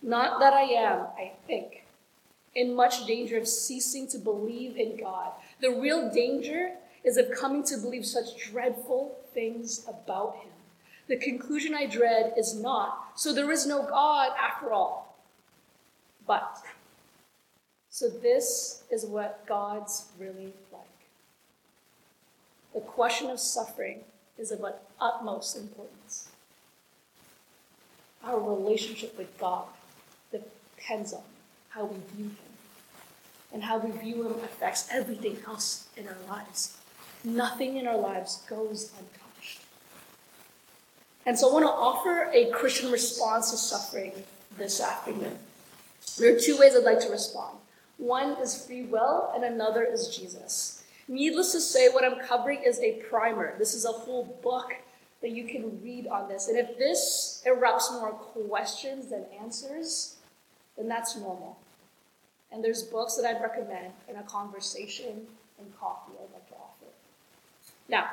Not 0.00 0.40
that 0.40 0.54
I 0.54 0.62
am, 0.62 1.08
I 1.18 1.32
think, 1.46 1.84
in 2.54 2.74
much 2.74 3.06
danger 3.06 3.36
of 3.36 3.46
ceasing 3.46 4.08
to 4.08 4.18
believe 4.18 4.78
in 4.78 4.96
God. 4.96 5.32
The 5.60 5.78
real 5.78 6.10
danger 6.10 6.72
is 7.04 7.18
of 7.18 7.30
coming 7.38 7.64
to 7.64 7.76
believe 7.76 8.06
such 8.06 8.50
dreadful 8.50 9.18
things 9.34 9.84
about 9.86 10.36
him. 10.36 10.52
The 11.06 11.18
conclusion 11.18 11.74
I 11.74 11.84
dread 11.84 12.32
is 12.38 12.54
not, 12.54 13.12
so 13.14 13.34
there 13.34 13.50
is 13.50 13.66
no 13.66 13.82
God 13.82 14.32
after 14.40 14.72
all. 14.72 15.07
But 16.28 16.62
so, 17.90 18.08
this 18.08 18.84
is 18.92 19.06
what 19.06 19.44
God's 19.46 20.04
really 20.20 20.52
like. 20.70 20.82
The 22.74 22.80
question 22.80 23.30
of 23.30 23.40
suffering 23.40 24.04
is 24.38 24.52
of 24.52 24.64
utmost 25.00 25.56
importance. 25.56 26.28
Our 28.22 28.38
relationship 28.38 29.16
with 29.16 29.36
God 29.38 29.64
depends 30.30 31.12
on 31.12 31.22
how 31.70 31.86
we 31.86 31.96
view 32.14 32.26
Him. 32.26 32.36
And 33.52 33.64
how 33.64 33.78
we 33.78 33.90
view 33.90 34.26
Him 34.26 34.34
affects 34.44 34.86
everything 34.92 35.38
else 35.46 35.88
in 35.96 36.06
our 36.06 36.18
lives. 36.28 36.76
Nothing 37.24 37.78
in 37.78 37.88
our 37.88 37.96
lives 37.96 38.42
goes 38.48 38.92
untouched. 38.98 39.62
And 41.24 41.38
so 41.38 41.48
I 41.50 41.52
want 41.54 41.64
to 41.64 41.70
offer 41.70 42.30
a 42.32 42.50
Christian 42.50 42.92
response 42.92 43.50
to 43.50 43.56
suffering 43.56 44.12
this 44.58 44.80
afternoon. 44.80 45.38
There 46.18 46.34
are 46.34 46.38
two 46.38 46.58
ways 46.58 46.74
I'd 46.76 46.84
like 46.84 47.00
to 47.00 47.10
respond. 47.10 47.58
One 47.96 48.32
is 48.42 48.64
free 48.66 48.82
will, 48.82 49.32
and 49.34 49.44
another 49.44 49.84
is 49.84 50.08
Jesus. 50.16 50.84
Needless 51.08 51.52
to 51.52 51.60
say, 51.60 51.88
what 51.88 52.04
I'm 52.04 52.20
covering 52.26 52.62
is 52.64 52.78
a 52.80 53.02
primer. 53.08 53.56
This 53.58 53.74
is 53.74 53.84
a 53.84 53.92
whole 53.92 54.38
book 54.42 54.74
that 55.20 55.30
you 55.30 55.44
can 55.44 55.82
read 55.82 56.06
on 56.06 56.28
this. 56.28 56.48
And 56.48 56.56
if 56.58 56.78
this 56.78 57.42
erupts 57.46 57.92
more 57.92 58.12
questions 58.12 59.10
than 59.10 59.24
answers, 59.40 60.16
then 60.76 60.88
that's 60.88 61.16
normal. 61.16 61.58
And 62.52 62.62
there's 62.62 62.82
books 62.82 63.16
that 63.16 63.26
I'd 63.26 63.42
recommend 63.42 63.92
in 64.08 64.16
a 64.16 64.22
conversation 64.22 65.26
and 65.58 65.78
coffee 65.78 66.12
I'd 66.22 66.32
like 66.32 66.48
to 66.48 66.54
offer. 66.54 66.92
Now, 67.88 68.08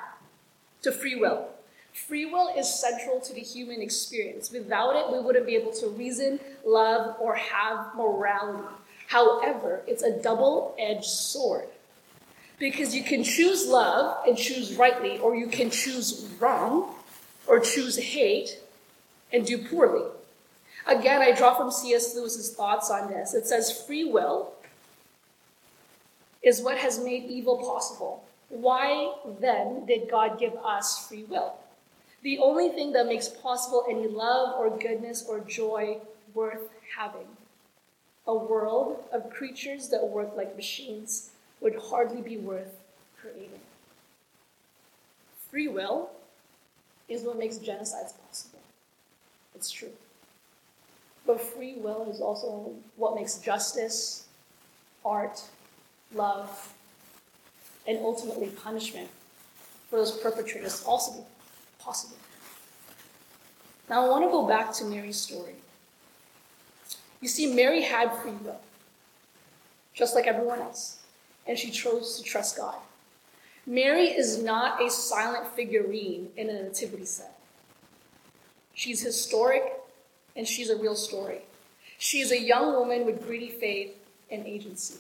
to 0.81 0.91
free 0.91 1.15
will. 1.15 1.49
Free 1.95 2.25
will 2.25 2.53
is 2.55 2.71
central 2.71 3.21
to 3.21 3.33
the 3.33 3.39
human 3.39 3.81
experience. 3.81 4.51
Without 4.51 4.97
it, 4.97 5.13
we 5.13 5.19
wouldn't 5.19 5.45
be 5.45 5.55
able 5.55 5.71
to 5.71 5.87
reason, 5.87 6.41
love, 6.65 7.15
or 7.21 7.35
have 7.35 7.95
morality. 7.95 8.67
However, 9.07 9.81
it's 9.87 10.03
a 10.03 10.21
double 10.21 10.75
edged 10.77 11.05
sword. 11.05 11.67
Because 12.59 12.93
you 12.93 13.01
can 13.01 13.23
choose 13.23 13.65
love 13.65 14.27
and 14.27 14.37
choose 14.37 14.75
rightly, 14.75 15.19
or 15.19 15.35
you 15.35 15.47
can 15.47 15.69
choose 15.69 16.29
wrong 16.37 16.93
or 17.47 17.61
choose 17.61 17.97
hate 17.97 18.59
and 19.31 19.45
do 19.45 19.57
poorly. 19.57 20.05
Again, 20.85 21.21
I 21.21 21.31
draw 21.31 21.55
from 21.55 21.71
C.S. 21.71 22.13
Lewis's 22.13 22.53
thoughts 22.53 22.91
on 22.91 23.09
this. 23.09 23.33
It 23.33 23.47
says, 23.47 23.83
Free 23.83 24.03
will 24.03 24.53
is 26.43 26.61
what 26.61 26.77
has 26.77 26.99
made 26.99 27.23
evil 27.23 27.57
possible. 27.57 28.25
Why 28.49 29.13
then 29.39 29.85
did 29.85 30.11
God 30.11 30.37
give 30.37 30.53
us 30.57 31.07
free 31.07 31.23
will? 31.23 31.57
The 32.25 32.39
only 32.39 32.69
thing 32.69 32.91
that 32.91 33.05
makes 33.05 33.27
possible 33.27 33.85
any 33.87 34.07
love 34.07 34.55
or 34.57 34.75
goodness 34.79 35.23
or 35.29 35.41
joy 35.41 35.99
worth 36.33 36.69
having. 36.97 37.27
A 38.25 38.33
world 38.33 39.03
of 39.13 39.29
creatures 39.29 39.89
that 39.89 40.03
work 40.07 40.35
like 40.35 40.55
machines 40.55 41.29
would 41.61 41.75
hardly 41.75 42.23
be 42.23 42.37
worth 42.37 42.79
creating. 43.21 43.59
Free 45.51 45.67
will 45.67 46.09
is 47.07 47.21
what 47.21 47.37
makes 47.37 47.59
genocides 47.59 48.13
possible. 48.27 48.59
It's 49.53 49.69
true. 49.69 49.91
But 51.27 51.39
free 51.39 51.75
will 51.75 52.09
is 52.09 52.21
also 52.21 52.73
what 52.95 53.13
makes 53.13 53.35
justice, 53.35 54.25
art, 55.05 55.43
love, 56.11 56.73
and 57.87 57.99
ultimately 57.99 58.47
punishment 58.47 59.09
for 59.91 59.97
those 59.97 60.17
perpetrators 60.17 60.83
also 60.87 61.23
possible. 61.85 62.17
Now 63.89 64.05
I 64.05 64.09
want 64.09 64.25
to 64.25 64.31
go 64.31 64.47
back 64.47 64.73
to 64.73 64.85
Mary's 64.85 65.17
story. 65.17 65.53
You 67.21 67.27
see, 67.27 67.53
Mary 67.53 67.83
had 67.83 68.11
free 68.17 68.31
will, 68.43 68.59
just 69.93 70.15
like 70.15 70.25
everyone 70.25 70.59
else, 70.59 70.99
and 71.47 71.57
she 71.57 71.69
chose 71.69 72.17
to 72.17 72.23
trust 72.23 72.57
God. 72.57 72.75
Mary 73.67 74.07
is 74.07 74.41
not 74.41 74.83
a 74.83 74.89
silent 74.89 75.47
figurine 75.55 76.29
in 76.35 76.49
a 76.49 76.53
nativity 76.53 77.05
set. 77.05 77.37
She's 78.73 79.01
historic 79.01 79.73
and 80.35 80.47
she's 80.47 80.69
a 80.69 80.77
real 80.77 80.95
story. 80.95 81.41
She 81.97 82.19
is 82.19 82.31
a 82.31 82.39
young 82.39 82.73
woman 82.73 83.05
with 83.05 83.25
greedy 83.25 83.49
faith 83.49 83.95
and 84.29 84.45
agency. 84.45 84.95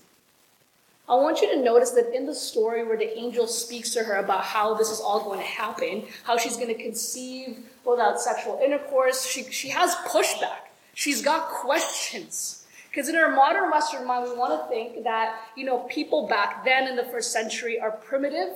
I 1.07 1.15
want 1.15 1.41
you 1.41 1.53
to 1.53 1.61
notice 1.61 1.91
that 1.91 2.15
in 2.15 2.25
the 2.25 2.33
story 2.33 2.83
where 2.83 2.97
the 2.97 3.15
angel 3.17 3.45
speaks 3.45 3.91
to 3.91 4.03
her 4.03 4.15
about 4.15 4.43
how 4.43 4.73
this 4.73 4.89
is 4.89 4.99
all 4.99 5.23
going 5.23 5.39
to 5.39 5.45
happen, 5.45 6.05
how 6.23 6.37
she's 6.37 6.55
going 6.57 6.75
to 6.75 6.81
conceive 6.81 7.59
without 7.85 8.19
sexual 8.19 8.59
intercourse, 8.63 9.25
she, 9.25 9.43
she 9.43 9.69
has 9.69 9.93
pushback. 10.07 10.69
She's 10.95 11.21
got 11.21 11.49
questions. 11.49 12.65
Because 12.89 13.07
in 13.09 13.15
our 13.15 13.35
modern 13.35 13.69
Western 13.69 14.07
mind, 14.07 14.29
we 14.29 14.37
want 14.37 14.59
to 14.59 14.69
think 14.69 15.03
that, 15.03 15.41
you 15.55 15.65
know, 15.65 15.79
people 15.79 16.27
back 16.27 16.65
then 16.65 16.87
in 16.87 16.95
the 16.95 17.03
first 17.03 17.31
century 17.31 17.79
are 17.79 17.91
primitive 17.91 18.55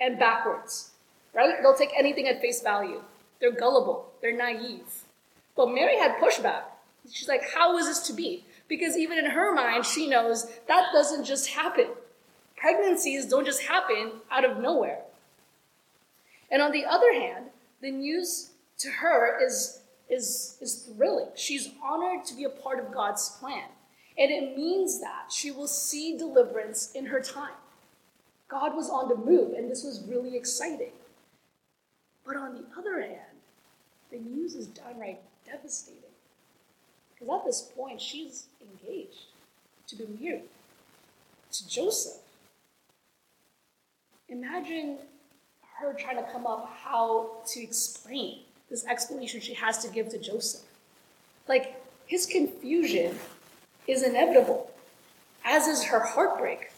and 0.00 0.18
backwards, 0.18 0.90
right? 1.34 1.54
They'll 1.60 1.74
take 1.76 1.90
anything 1.98 2.28
at 2.28 2.40
face 2.40 2.62
value. 2.62 3.02
They're 3.40 3.52
gullible. 3.52 4.10
They're 4.22 4.36
naive. 4.36 5.02
But 5.56 5.74
Mary 5.74 5.98
had 5.98 6.16
pushback. 6.16 6.62
She's 7.10 7.28
like, 7.28 7.42
how 7.52 7.76
is 7.76 7.86
this 7.86 8.00
to 8.06 8.12
be? 8.12 8.44
Because 8.68 8.96
even 8.96 9.18
in 9.18 9.26
her 9.26 9.54
mind, 9.54 9.84
she 9.84 10.08
knows 10.08 10.50
that 10.68 10.88
doesn't 10.92 11.24
just 11.24 11.48
happen. 11.48 11.88
Pregnancies 12.56 13.26
don't 13.26 13.44
just 13.44 13.62
happen 13.62 14.12
out 14.30 14.44
of 14.44 14.58
nowhere. 14.58 15.00
And 16.50 16.62
on 16.62 16.72
the 16.72 16.84
other 16.84 17.12
hand, 17.12 17.46
the 17.80 17.90
news 17.90 18.50
to 18.78 18.90
her 18.90 19.38
is, 19.44 19.80
is, 20.08 20.56
is 20.60 20.88
thrilling. 20.96 21.28
She's 21.34 21.70
honored 21.82 22.24
to 22.26 22.34
be 22.34 22.44
a 22.44 22.48
part 22.48 22.78
of 22.78 22.92
God's 22.92 23.28
plan. 23.40 23.68
And 24.16 24.30
it 24.30 24.56
means 24.56 25.00
that 25.00 25.32
she 25.32 25.50
will 25.50 25.66
see 25.66 26.16
deliverance 26.16 26.92
in 26.92 27.06
her 27.06 27.20
time. 27.20 27.54
God 28.48 28.76
was 28.76 28.88
on 28.88 29.08
the 29.08 29.16
move, 29.16 29.54
and 29.54 29.70
this 29.70 29.82
was 29.82 30.04
really 30.06 30.36
exciting. 30.36 30.92
But 32.24 32.36
on 32.36 32.54
the 32.54 32.64
other 32.78 33.00
hand, 33.00 33.18
the 34.10 34.18
news 34.18 34.54
is 34.54 34.66
downright 34.68 35.20
devastating. 35.44 36.03
Because 37.18 37.40
at 37.40 37.44
this 37.46 37.62
point, 37.76 38.00
she's 38.00 38.46
engaged 38.60 39.26
to 39.88 39.96
be 39.96 40.06
married 40.20 40.42
to 41.52 41.68
Joseph. 41.68 42.20
Imagine 44.28 44.98
her 45.78 45.92
trying 45.92 46.16
to 46.16 46.30
come 46.32 46.46
up 46.46 46.70
how 46.82 47.30
to 47.46 47.62
explain 47.62 48.40
this 48.70 48.84
explanation 48.86 49.40
she 49.40 49.54
has 49.54 49.78
to 49.78 49.88
give 49.88 50.08
to 50.08 50.18
Joseph. 50.18 50.62
Like, 51.46 51.80
his 52.06 52.26
confusion 52.26 53.18
is 53.86 54.02
inevitable, 54.02 54.70
as 55.44 55.66
is 55.66 55.84
her 55.84 56.00
heartbreak. 56.00 56.70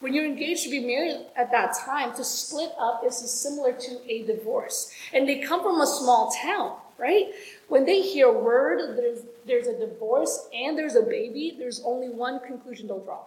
When 0.00 0.12
you're 0.12 0.26
engaged 0.26 0.64
to 0.64 0.70
be 0.70 0.80
married 0.80 1.26
at 1.36 1.50
that 1.50 1.74
time, 1.84 2.14
to 2.16 2.24
split 2.24 2.72
up 2.78 3.02
is 3.06 3.16
similar 3.30 3.72
to 3.72 4.00
a 4.06 4.22
divorce. 4.24 4.92
And 5.12 5.28
they 5.28 5.38
come 5.38 5.62
from 5.62 5.80
a 5.80 5.86
small 5.86 6.30
town, 6.42 6.76
right? 6.98 7.32
When 7.68 7.84
they 7.84 8.00
hear 8.00 8.32
word 8.32 8.96
there's, 8.96 9.22
there's 9.46 9.66
a 9.66 9.78
divorce 9.78 10.48
and 10.54 10.76
there's 10.76 10.94
a 10.94 11.02
baby, 11.02 11.56
there's 11.58 11.82
only 11.84 12.08
one 12.08 12.40
conclusion 12.40 12.86
they'll 12.86 13.04
draw 13.04 13.24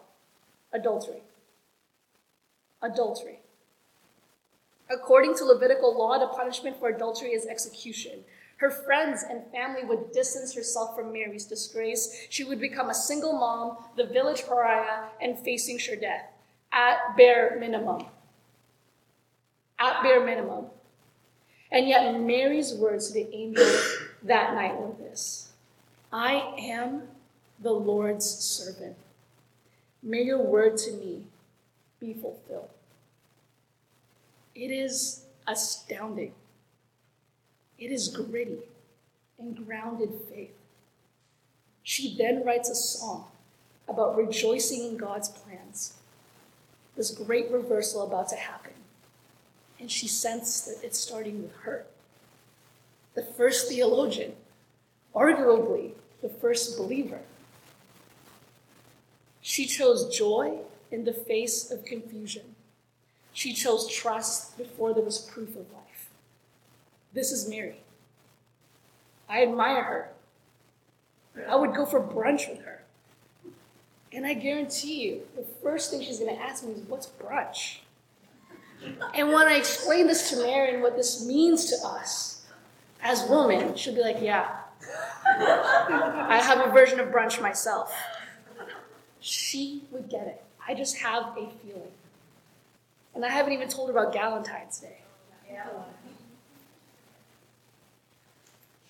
adultery. 0.73 1.23
Adultery. 2.81 3.39
According 4.89 5.35
to 5.35 5.45
Levitical 5.45 5.97
law, 5.97 6.17
the 6.17 6.27
punishment 6.27 6.77
for 6.77 6.89
adultery 6.89 7.31
is 7.31 7.45
execution. 7.45 8.23
Her 8.57 8.71
friends 8.71 9.23
and 9.29 9.43
family 9.51 9.83
would 9.83 10.11
distance 10.11 10.53
herself 10.53 10.95
from 10.95 11.11
Mary's 11.11 11.45
disgrace. 11.45 12.27
She 12.29 12.43
would 12.43 12.59
become 12.59 12.89
a 12.89 12.95
single 12.95 13.33
mom, 13.33 13.77
the 13.95 14.05
village 14.05 14.45
pariah, 14.47 15.09
and 15.21 15.37
facing 15.37 15.77
sure 15.77 15.95
death 15.95 16.25
at 16.71 17.15
bare 17.15 17.57
minimum. 17.59 18.05
At 19.79 20.01
bare 20.01 20.25
minimum. 20.25 20.67
And 21.71 21.87
yet, 21.87 22.19
Mary's 22.19 22.73
words 22.73 23.07
to 23.07 23.13
the 23.13 23.33
angel 23.33 23.65
that 24.23 24.53
night 24.53 24.79
were 24.79 24.93
this 24.99 25.51
I 26.11 26.53
am 26.57 27.03
the 27.59 27.71
Lord's 27.71 28.25
servant. 28.25 28.95
May 30.01 30.23
your 30.23 30.41
word 30.41 30.77
to 30.77 30.91
me 30.93 31.23
be 31.99 32.13
fulfilled. 32.13 32.69
It 34.55 34.71
is 34.71 35.23
astounding. 35.45 36.33
It 37.77 37.91
is 37.91 38.07
gritty 38.07 38.59
and 39.37 39.65
grounded 39.65 40.11
faith. 40.29 40.53
She 41.83 42.15
then 42.17 42.43
writes 42.43 42.69
a 42.69 42.75
song 42.75 43.27
about 43.87 44.17
rejoicing 44.17 44.83
in 44.83 44.97
God's 44.97 45.29
plans. 45.29 45.93
This 46.95 47.11
great 47.11 47.51
reversal 47.51 48.03
about 48.03 48.29
to 48.29 48.35
happen. 48.35 48.66
And 49.79 49.91
she 49.91 50.07
sensed 50.07 50.65
that 50.65 50.83
it's 50.83 50.99
starting 50.99 51.43
with 51.43 51.53
her. 51.61 51.85
The 53.13 53.23
first 53.23 53.69
theologian, 53.69 54.33
arguably 55.15 55.91
the 56.21 56.29
first 56.29 56.77
believer. 56.77 57.19
She 59.41 59.65
chose 59.65 60.15
joy 60.15 60.59
in 60.91 61.05
the 61.05 61.13
face 61.13 61.71
of 61.71 61.85
confusion. 61.85 62.55
She 63.33 63.53
chose 63.53 63.87
trust 63.87 64.57
before 64.57 64.93
there 64.93 65.03
was 65.03 65.19
proof 65.19 65.49
of 65.49 65.71
life. 65.71 66.09
This 67.13 67.31
is 67.31 67.47
Mary. 67.47 67.81
I 69.29 69.43
admire 69.43 69.83
her. 69.83 70.09
I 71.47 71.55
would 71.55 71.75
go 71.75 71.85
for 71.85 72.01
brunch 72.01 72.49
with 72.49 72.63
her. 72.65 72.81
And 74.11 74.25
I 74.25 74.33
guarantee 74.33 75.03
you, 75.03 75.21
the 75.35 75.45
first 75.61 75.91
thing 75.91 76.01
she's 76.01 76.19
going 76.19 76.35
to 76.35 76.41
ask 76.41 76.63
me 76.63 76.73
is, 76.73 76.81
What's 76.81 77.07
brunch? 77.07 77.77
And 79.13 79.29
when 79.29 79.47
I 79.47 79.55
explain 79.55 80.07
this 80.07 80.29
to 80.29 80.37
Mary 80.37 80.73
and 80.73 80.83
what 80.83 80.95
this 80.95 81.25
means 81.25 81.65
to 81.65 81.87
us 81.87 82.45
as 83.01 83.27
women, 83.29 83.75
she'll 83.75 83.95
be 83.95 84.01
like, 84.01 84.21
Yeah, 84.21 84.49
I 85.25 86.39
have 86.41 86.65
a 86.65 86.71
version 86.71 86.99
of 86.99 87.09
brunch 87.09 87.41
myself. 87.41 87.93
She 89.19 89.83
would 89.91 90.09
get 90.09 90.27
it. 90.27 90.43
I 90.67 90.73
just 90.73 90.97
have 90.97 91.23
a 91.37 91.49
feeling. 91.63 91.91
And 93.15 93.25
I 93.25 93.29
haven't 93.29 93.53
even 93.53 93.67
told 93.67 93.89
her 93.89 93.97
about 93.97 94.13
Valentine's 94.13 94.79
Day. 94.79 94.99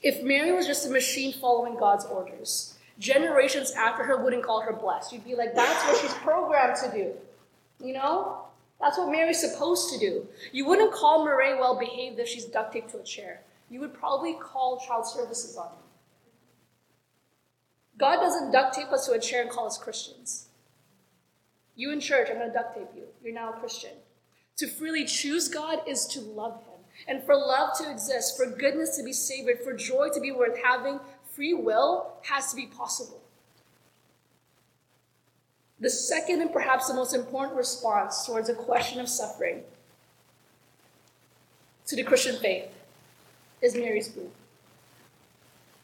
If 0.02 0.22
Mary 0.24 0.52
was 0.52 0.68
just 0.68 0.86
a 0.86 0.90
machine 0.90 1.34
following 1.34 1.78
God's 1.78 2.06
orders, 2.06 2.78
generations 3.00 3.72
after 3.72 4.04
her 4.04 4.24
wouldn't 4.24 4.44
call 4.44 4.62
her 4.62 4.74
blessed. 4.74 5.14
You'd 5.14 5.26
be 5.26 5.36
like, 5.36 5.56
that's 5.56 5.86
what 5.86 5.98
she's 6.02 6.14
programmed 6.16 6.76
to 6.78 6.92
do. 6.92 7.86
You 7.86 7.94
know? 7.94 8.37
That's 8.80 8.98
what 8.98 9.12
Mary's 9.12 9.42
supposed 9.42 9.92
to 9.94 10.00
do. 10.00 10.28
You 10.52 10.66
wouldn't 10.66 10.94
call 10.94 11.26
Mary 11.26 11.56
well 11.56 11.80
behaved 11.80 12.20
if 12.20 12.28
she's 12.28 12.46
duct 12.46 12.74
taped 12.74 12.92
to 12.92 13.00
a 13.00 13.04
chair. 13.04 13.42
You 13.70 13.80
would 13.80 13.94
probably 13.94 14.36
call 14.36 14.80
child 14.80 15.08
services 15.08 15.58
on 15.58 15.70
her. 15.70 15.84
God 17.98 18.18
doesn't 18.18 18.52
duct 18.52 18.76
tape 18.76 18.92
us 18.92 19.08
to 19.08 19.14
a 19.14 19.20
chair 19.20 19.42
and 19.42 19.50
call 19.50 19.66
us 19.66 19.78
Christians. 19.78 20.50
You 21.76 21.92
in 21.92 22.00
church, 22.00 22.30
I'm 22.30 22.38
going 22.38 22.48
to 22.48 22.54
duct 22.54 22.76
tape 22.76 22.90
you. 22.96 23.04
You're 23.24 23.34
now 23.34 23.54
a 23.54 23.60
Christian. 23.60 23.92
To 24.58 24.68
freely 24.68 25.06
choose 25.06 25.48
God 25.48 25.80
is 25.88 26.06
to 26.08 26.22
love 26.22 26.62
Him. 26.66 26.78
And 27.08 27.24
for 27.24 27.36
love 27.36 27.78
to 27.80 27.92
exist, 27.92 28.38
for 28.38 28.46
goodness 28.46 28.98
to 28.98 29.04
be 29.04 29.14
savored, 29.14 29.62
for 29.64 29.74
joy 29.74 30.10
to 30.14 30.20
be 30.20 30.32
worth 30.32 30.58
having, 30.64 31.00
free 31.36 31.54
will 31.54 32.14
has 32.24 32.50
to 32.50 32.56
be 32.56 32.66
possible. 32.66 33.22
The 35.80 35.90
second 35.90 36.42
and 36.42 36.52
perhaps 36.52 36.88
the 36.88 36.96
most 36.96 37.14
important 37.14 37.56
response 37.56 38.26
towards 38.26 38.50
a 38.50 38.56
question 38.56 39.00
of 39.00 39.08
suffering 39.08 39.62
to 41.86 41.96
the 41.96 42.04
Christian 42.04 42.36
faith 42.38 42.70
is 43.62 43.76
Mary's 43.76 44.12
womb. 44.16 44.32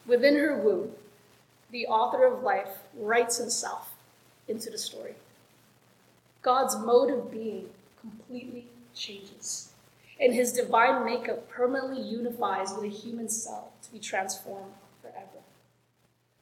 Within 0.06 0.36
her 0.36 0.56
womb, 0.60 0.90
the 1.70 1.86
author 1.86 2.24
of 2.26 2.42
life 2.42 2.78
writes 2.94 3.38
himself 3.38 3.94
into 4.48 4.68
the 4.68 4.78
story. 4.78 5.14
God's 6.42 6.76
mode 6.76 7.10
of 7.10 7.30
being 7.30 7.68
completely 8.00 8.66
changes, 8.94 9.72
and 10.20 10.34
his 10.34 10.52
divine 10.52 11.04
makeup 11.04 11.48
permanently 11.48 12.02
unifies 12.02 12.72
with 12.74 12.84
a 12.84 12.88
human 12.88 13.28
self 13.28 13.80
to 13.82 13.92
be 13.92 13.98
transformed 13.98 14.74
forever. 15.00 15.42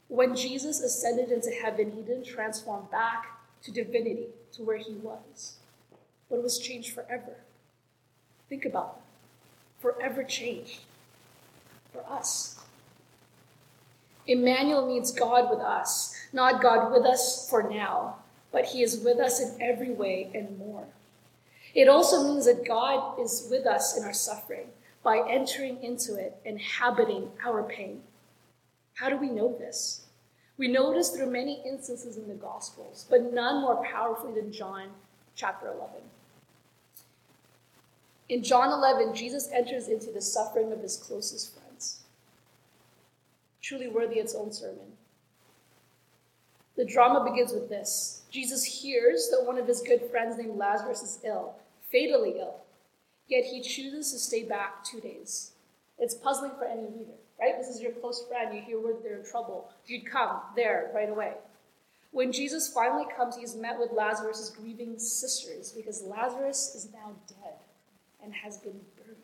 When 0.09 0.35
Jesus 0.35 0.81
ascended 0.81 1.31
into 1.31 1.51
heaven, 1.51 1.93
he 1.93 2.03
didn't 2.03 2.25
transform 2.27 2.89
back 2.91 3.27
to 3.63 3.71
divinity, 3.71 4.29
to 4.53 4.63
where 4.63 4.77
he 4.77 4.95
was. 4.95 5.57
But 6.29 6.37
it 6.37 6.43
was 6.43 6.59
changed 6.59 6.95
forever. 6.95 7.37
Think 8.49 8.65
about 8.65 8.97
that. 8.97 9.03
Forever 9.81 10.23
changed 10.25 10.81
for 11.93 12.05
us. 12.09 12.61
Emmanuel 14.27 14.87
means 14.87 15.11
God 15.11 15.51
with 15.51 15.59
us, 15.59 16.15
not 16.33 16.63
God 16.63 16.93
with 16.93 17.05
us 17.05 17.49
for 17.51 17.63
now, 17.63 18.17
but 18.53 18.67
he 18.67 18.83
is 18.83 19.01
with 19.01 19.19
us 19.19 19.41
in 19.41 19.61
every 19.61 19.91
way 19.91 20.31
and 20.35 20.59
more. 20.59 20.87
It 21.75 21.89
also 21.89 22.23
means 22.23 22.47
that 22.47 22.67
God 22.67 23.19
is 23.19 23.49
with 23.51 23.67
us 23.67 23.97
in 23.97 24.05
our 24.05 24.13
suffering 24.13 24.69
by 25.03 25.27
entering 25.29 25.83
into 25.83 26.15
it, 26.17 26.37
inhabiting 26.45 27.31
our 27.45 27.63
pain. 27.63 28.03
How 28.95 29.09
do 29.09 29.17
we 29.17 29.31
know 29.31 29.57
this? 29.59 30.02
We 30.63 30.69
notice 30.69 31.11
through 31.11 31.33
many 31.33 31.61
instances 31.67 32.17
in 32.17 32.29
the 32.29 32.35
Gospels, 32.35 33.05
but 33.11 33.35
none 33.35 33.63
more 33.63 33.85
powerfully 33.85 34.41
than 34.41 34.53
John 34.53 34.91
chapter 35.35 35.67
11. 35.67 35.89
In 38.29 38.45
John 38.45 38.71
11, 38.71 39.13
Jesus 39.13 39.51
enters 39.53 39.89
into 39.89 40.13
the 40.13 40.21
suffering 40.21 40.71
of 40.71 40.79
his 40.79 40.97
closest 40.97 41.53
friends. 41.53 42.05
Truly 43.61 43.89
worthy 43.89 44.21
its 44.21 44.37
own 44.37 44.53
sermon. 44.53 44.93
The 46.77 46.85
drama 46.85 47.29
begins 47.29 47.53
with 47.53 47.69
this 47.69 48.23
Jesus 48.31 48.63
hears 48.63 49.31
that 49.33 49.45
one 49.45 49.59
of 49.59 49.67
his 49.67 49.83
good 49.83 50.03
friends 50.13 50.39
named 50.39 50.57
Lazarus 50.57 51.03
is 51.03 51.19
ill, 51.25 51.57
fatally 51.91 52.37
ill, 52.39 52.61
yet 53.27 53.47
he 53.47 53.63
chooses 53.63 54.13
to 54.13 54.19
stay 54.21 54.45
back 54.45 54.85
two 54.85 55.01
days. 55.01 55.55
It's 55.99 56.15
puzzling 56.15 56.53
for 56.57 56.67
any 56.67 56.83
reader 56.83 57.19
right? 57.43 57.59
This 57.59 57.69
is 57.69 57.81
your 57.81 57.93
close 57.93 58.25
friend. 58.29 58.55
You 58.55 58.63
hear 58.63 58.81
where 58.81 58.95
they're 59.03 59.19
in 59.19 59.25
trouble. 59.25 59.69
You'd 59.87 60.07
come 60.07 60.41
there 60.55 60.91
right 60.95 61.11
away. 61.11 61.33
When 62.13 62.31
Jesus 62.31 62.73
finally 62.73 63.07
comes, 63.17 63.37
he's 63.37 63.57
met 63.57 63.79
with 63.79 63.91
Lazarus' 63.93 64.51
grieving 64.51 64.99
sisters 64.99 65.73
because 65.73 66.03
Lazarus 66.03 66.75
is 66.75 66.89
now 66.93 67.13
dead 67.27 67.55
and 68.23 68.33
has 68.35 68.59
been 68.59 68.81
buried. 68.97 69.17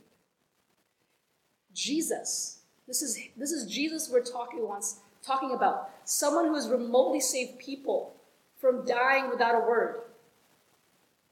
Jesus, 1.75 2.61
this 2.87 3.03
is, 3.03 3.19
this 3.37 3.53
is 3.53 3.71
Jesus 3.71 4.09
we're 4.11 4.25
talking 4.25 4.67
once 4.67 4.99
talking 5.23 5.53
about. 5.53 5.91
Someone 6.05 6.47
who 6.47 6.55
has 6.55 6.69
remotely 6.69 7.21
saved 7.21 7.59
people 7.59 8.15
from 8.59 8.85
dying 8.85 9.29
without 9.29 9.55
a 9.55 9.61
word. 9.61 10.01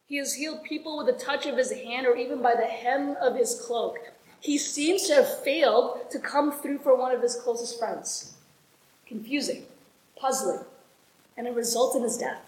He 0.07 0.18
has 0.18 0.35
healed 0.35 0.62
people 0.62 0.99
with 0.99 1.09
a 1.09 1.18
touch 1.18 1.46
of 1.46 1.57
his 1.57 1.72
hand 1.72 2.07
or 2.07 2.14
even 2.14 2.40
by 2.42 2.55
the 2.55 2.66
hem 2.66 3.16
of 3.20 3.35
his 3.35 3.61
cloak. 3.66 3.96
He 4.46 4.59
seems 4.59 5.09
to 5.09 5.14
have 5.16 5.42
failed 5.42 6.09
to 6.12 6.20
come 6.20 6.52
through 6.52 6.78
for 6.78 6.96
one 6.96 7.12
of 7.12 7.20
his 7.20 7.35
closest 7.35 7.80
friends. 7.80 8.35
Confusing, 9.04 9.64
puzzling, 10.14 10.64
and 11.37 11.48
it 11.48 11.54
results 11.54 11.96
in 11.96 12.04
his 12.04 12.16
death. 12.16 12.42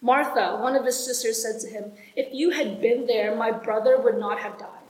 Martha, 0.00 0.56
one 0.62 0.76
of 0.76 0.86
his 0.86 1.04
sisters, 1.04 1.42
said 1.42 1.60
to 1.60 1.68
him, 1.68 1.92
If 2.16 2.32
you 2.32 2.48
had 2.50 2.80
been 2.80 3.06
there, 3.06 3.36
my 3.36 3.50
brother 3.50 4.00
would 4.00 4.16
not 4.16 4.38
have 4.38 4.58
died. 4.58 4.88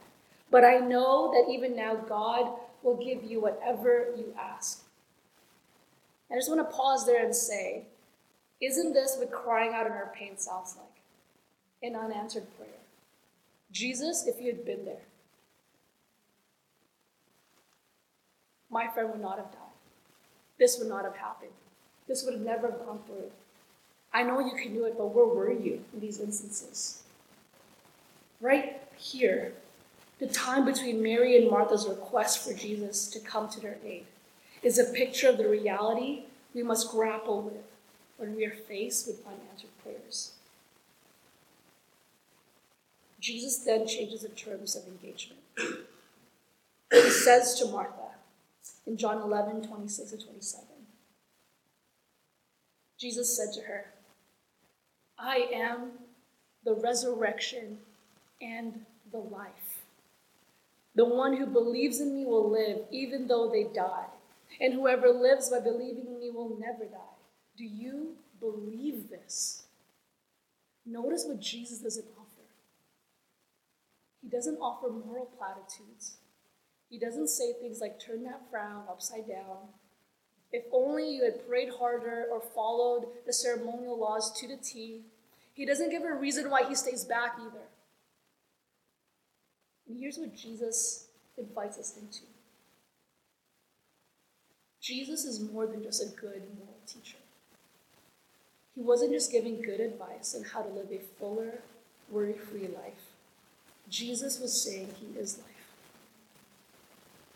But 0.53 0.63
I 0.63 0.79
know 0.79 1.33
that 1.33 1.53
even 1.53 1.75
now 1.75 1.97
God 1.97 2.53
will 2.85 2.97
give 2.97 3.25
you 3.25 3.41
whatever 3.41 4.15
you 4.17 4.33
ask. 4.41 4.85
I 6.31 6.37
just 6.37 6.49
want 6.49 6.61
to 6.61 6.77
pause 6.77 7.07
there 7.07 7.25
and 7.25 7.35
say, 7.35 7.87
isn't 8.61 8.93
this 8.93 9.17
what 9.19 9.33
crying 9.33 9.73
out 9.75 9.87
in 9.87 9.93
our 9.93 10.13
pain 10.15 10.39
sounds 10.39 10.77
like? 10.77 10.87
An 11.83 11.99
unanswered 11.99 12.47
prayer. 12.57 12.69
Jesus, 13.73 14.29
if 14.29 14.41
you 14.41 14.53
had 14.53 14.65
been 14.65 14.85
there, 14.85 15.03
my 18.75 18.89
friend 18.89 19.09
would 19.11 19.23
not 19.23 19.37
have 19.37 19.53
died. 19.53 19.77
This 20.59 20.79
would 20.81 20.89
not 20.89 21.05
have 21.05 21.17
happened. 21.17 21.53
This 22.09 22.25
would 22.25 22.35
have 22.35 22.43
never 22.43 22.71
gone 22.71 22.99
through. 23.07 23.31
I 24.13 24.25
know 24.25 24.41
you 24.41 24.57
can 24.61 24.75
do 24.75 24.85
it, 24.85 24.99
but 24.99 25.15
where 25.15 25.25
were 25.25 25.53
you 25.53 25.85
in 25.93 26.01
these 26.01 26.19
instances? 26.19 27.05
Right 28.41 28.83
here, 28.97 29.53
the 30.19 30.27
time 30.27 30.65
between 30.65 31.03
Mary 31.03 31.37
and 31.37 31.49
Martha's 31.49 31.87
request 31.87 32.45
for 32.45 32.53
Jesus 32.53 33.07
to 33.09 33.21
come 33.21 33.49
to 33.49 33.61
their 33.61 33.79
aid 33.85 34.07
is 34.63 34.79
a 34.79 34.93
picture 34.93 35.29
of 35.29 35.39
the 35.39 35.49
reality 35.49 36.25
we 36.53 36.65
must 36.65 36.91
grapple 36.91 37.43
with 37.43 37.63
when 38.17 38.35
we 38.35 38.45
are 38.45 38.51
faced 38.51 39.07
with 39.07 39.25
unanswered 39.25 39.71
prayers. 39.83 40.33
Jesus 43.21 43.59
then 43.59 43.87
changes 43.87 44.23
the 44.23 44.29
terms 44.31 44.75
of 44.75 44.83
engagement. 44.87 45.41
He 46.93 47.11
says 47.11 47.55
to 47.61 47.67
Martha, 47.67 48.04
in 48.87 48.97
John 48.97 49.23
11, 49.23 49.67
26 49.67 50.13
and 50.13 50.25
27. 50.25 50.65
Jesus 52.99 53.37
said 53.37 53.53
to 53.55 53.67
her, 53.67 53.87
I 55.19 55.49
am 55.53 55.93
the 56.65 56.75
resurrection 56.75 57.79
and 58.41 58.85
the 59.11 59.19
life. 59.19 59.83
The 60.95 61.05
one 61.05 61.37
who 61.37 61.47
believes 61.47 62.01
in 62.01 62.15
me 62.15 62.25
will 62.25 62.51
live 62.51 62.81
even 62.91 63.27
though 63.27 63.51
they 63.51 63.65
die, 63.65 64.07
and 64.61 64.75
whoever 64.75 65.09
lives 65.09 65.51
by 65.51 65.61
believing 65.61 66.07
in 66.07 66.21
me 66.21 66.31
will 66.31 66.57
never 66.59 66.85
die. 66.85 67.19
Do 67.57 67.65
you 67.65 68.15
believe 68.41 69.11
this? 69.11 69.65
Notice 70.87 71.25
what 71.27 71.41
Jesus 71.41 71.79
doesn't 71.79 72.07
offer. 72.17 72.43
He 74.23 74.29
doesn't 74.29 74.59
offer 74.59 74.89
moral 74.89 75.31
platitudes. 75.37 76.17
He 76.89 76.99
doesn't 76.99 77.29
say 77.29 77.53
things 77.53 77.81
like, 77.81 77.99
turn 77.99 78.25
that 78.25 78.43
frown 78.51 78.85
upside 78.89 79.29
down. 79.29 79.69
If 80.53 80.65
only 80.73 81.11
you 81.11 81.25
had 81.25 81.49
prayed 81.49 81.71
harder 81.79 82.27
or 82.31 82.41
followed 82.41 83.07
the 83.27 83.33
ceremonial 83.33 83.99
laws 83.99 84.33
to 84.41 84.47
the 84.47 84.57
T. 84.57 85.03
He 85.53 85.67
doesn't 85.67 85.91
give 85.91 86.05
a 86.05 86.15
reason 86.15 86.51
why 86.51 86.69
he 86.69 86.75
stays 86.75 87.05
back 87.05 87.37
either. 87.41 87.67
And 89.89 89.99
here's 89.99 90.19
what 90.19 90.37
Jesus 90.37 91.09
invites 91.37 91.79
us 91.79 91.97
into 92.01 92.21
Jesus 94.81 95.25
is 95.25 95.41
more 95.41 95.67
than 95.67 95.83
just 95.83 96.03
a 96.03 96.21
good 96.21 96.43
moral 96.59 96.79
teacher. 96.87 97.17
He 98.75 98.83
wasn't 98.83 99.13
just 99.13 99.33
giving 99.33 99.63
good 99.63 99.81
advice 99.81 100.35
on 100.37 100.45
how 100.45 100.63
to 100.63 100.69
live 100.69 100.89
a 100.93 100.99
fuller, 101.19 101.61
worry 102.11 102.35
free 102.35 102.69
life. 102.69 103.13
Jesus 103.89 104.41
was 104.41 104.61
saying 104.61 104.89
he 105.01 105.19
is 105.19 105.39
life. 105.39 105.54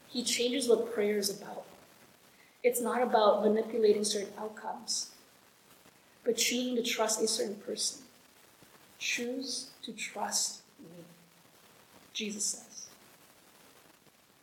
He 0.08 0.22
changes 0.22 0.68
what 0.68 0.92
prayer 0.92 1.18
is 1.18 1.30
about. 1.30 1.64
It's 2.64 2.80
not 2.80 3.02
about 3.02 3.42
manipulating 3.42 4.04
certain 4.04 4.32
outcomes, 4.38 5.10
but 6.24 6.36
choosing 6.36 6.76
to 6.76 6.82
trust 6.82 7.22
a 7.22 7.28
certain 7.28 7.56
person. 7.56 8.02
Choose 8.98 9.70
to 9.82 9.92
trust 9.92 10.62
me, 10.80 11.04
Jesus 12.12 12.44
says. 12.44 12.88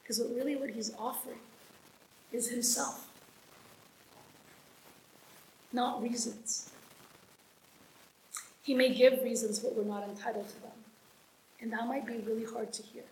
Because 0.02 0.20
what 0.20 0.36
really 0.36 0.56
what 0.56 0.70
he's 0.70 0.94
offering 0.98 1.40
is 2.32 2.50
himself, 2.50 3.08
not 5.74 6.02
reasons. 6.02 6.70
He 8.62 8.74
may 8.74 8.94
give 8.94 9.24
reasons, 9.24 9.60
but 9.60 9.76
we're 9.76 9.84
not 9.84 10.08
entitled 10.08 10.48
to 10.48 10.62
them. 10.62 10.72
And 11.60 11.72
that 11.74 11.88
might 11.88 12.06
be 12.06 12.18
really 12.18 12.46
hard 12.46 12.72
to 12.74 12.84
hear 12.84 13.04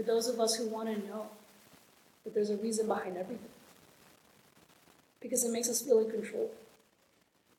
for 0.00 0.06
those 0.06 0.28
of 0.28 0.40
us 0.40 0.54
who 0.54 0.66
want 0.66 0.88
to 0.88 1.08
know 1.08 1.26
that 2.24 2.32
there's 2.32 2.48
a 2.48 2.56
reason 2.56 2.86
behind 2.86 3.18
everything. 3.18 3.50
Because 5.20 5.44
it 5.44 5.52
makes 5.52 5.68
us 5.68 5.82
feel 5.82 5.98
in 5.98 6.10
control. 6.10 6.50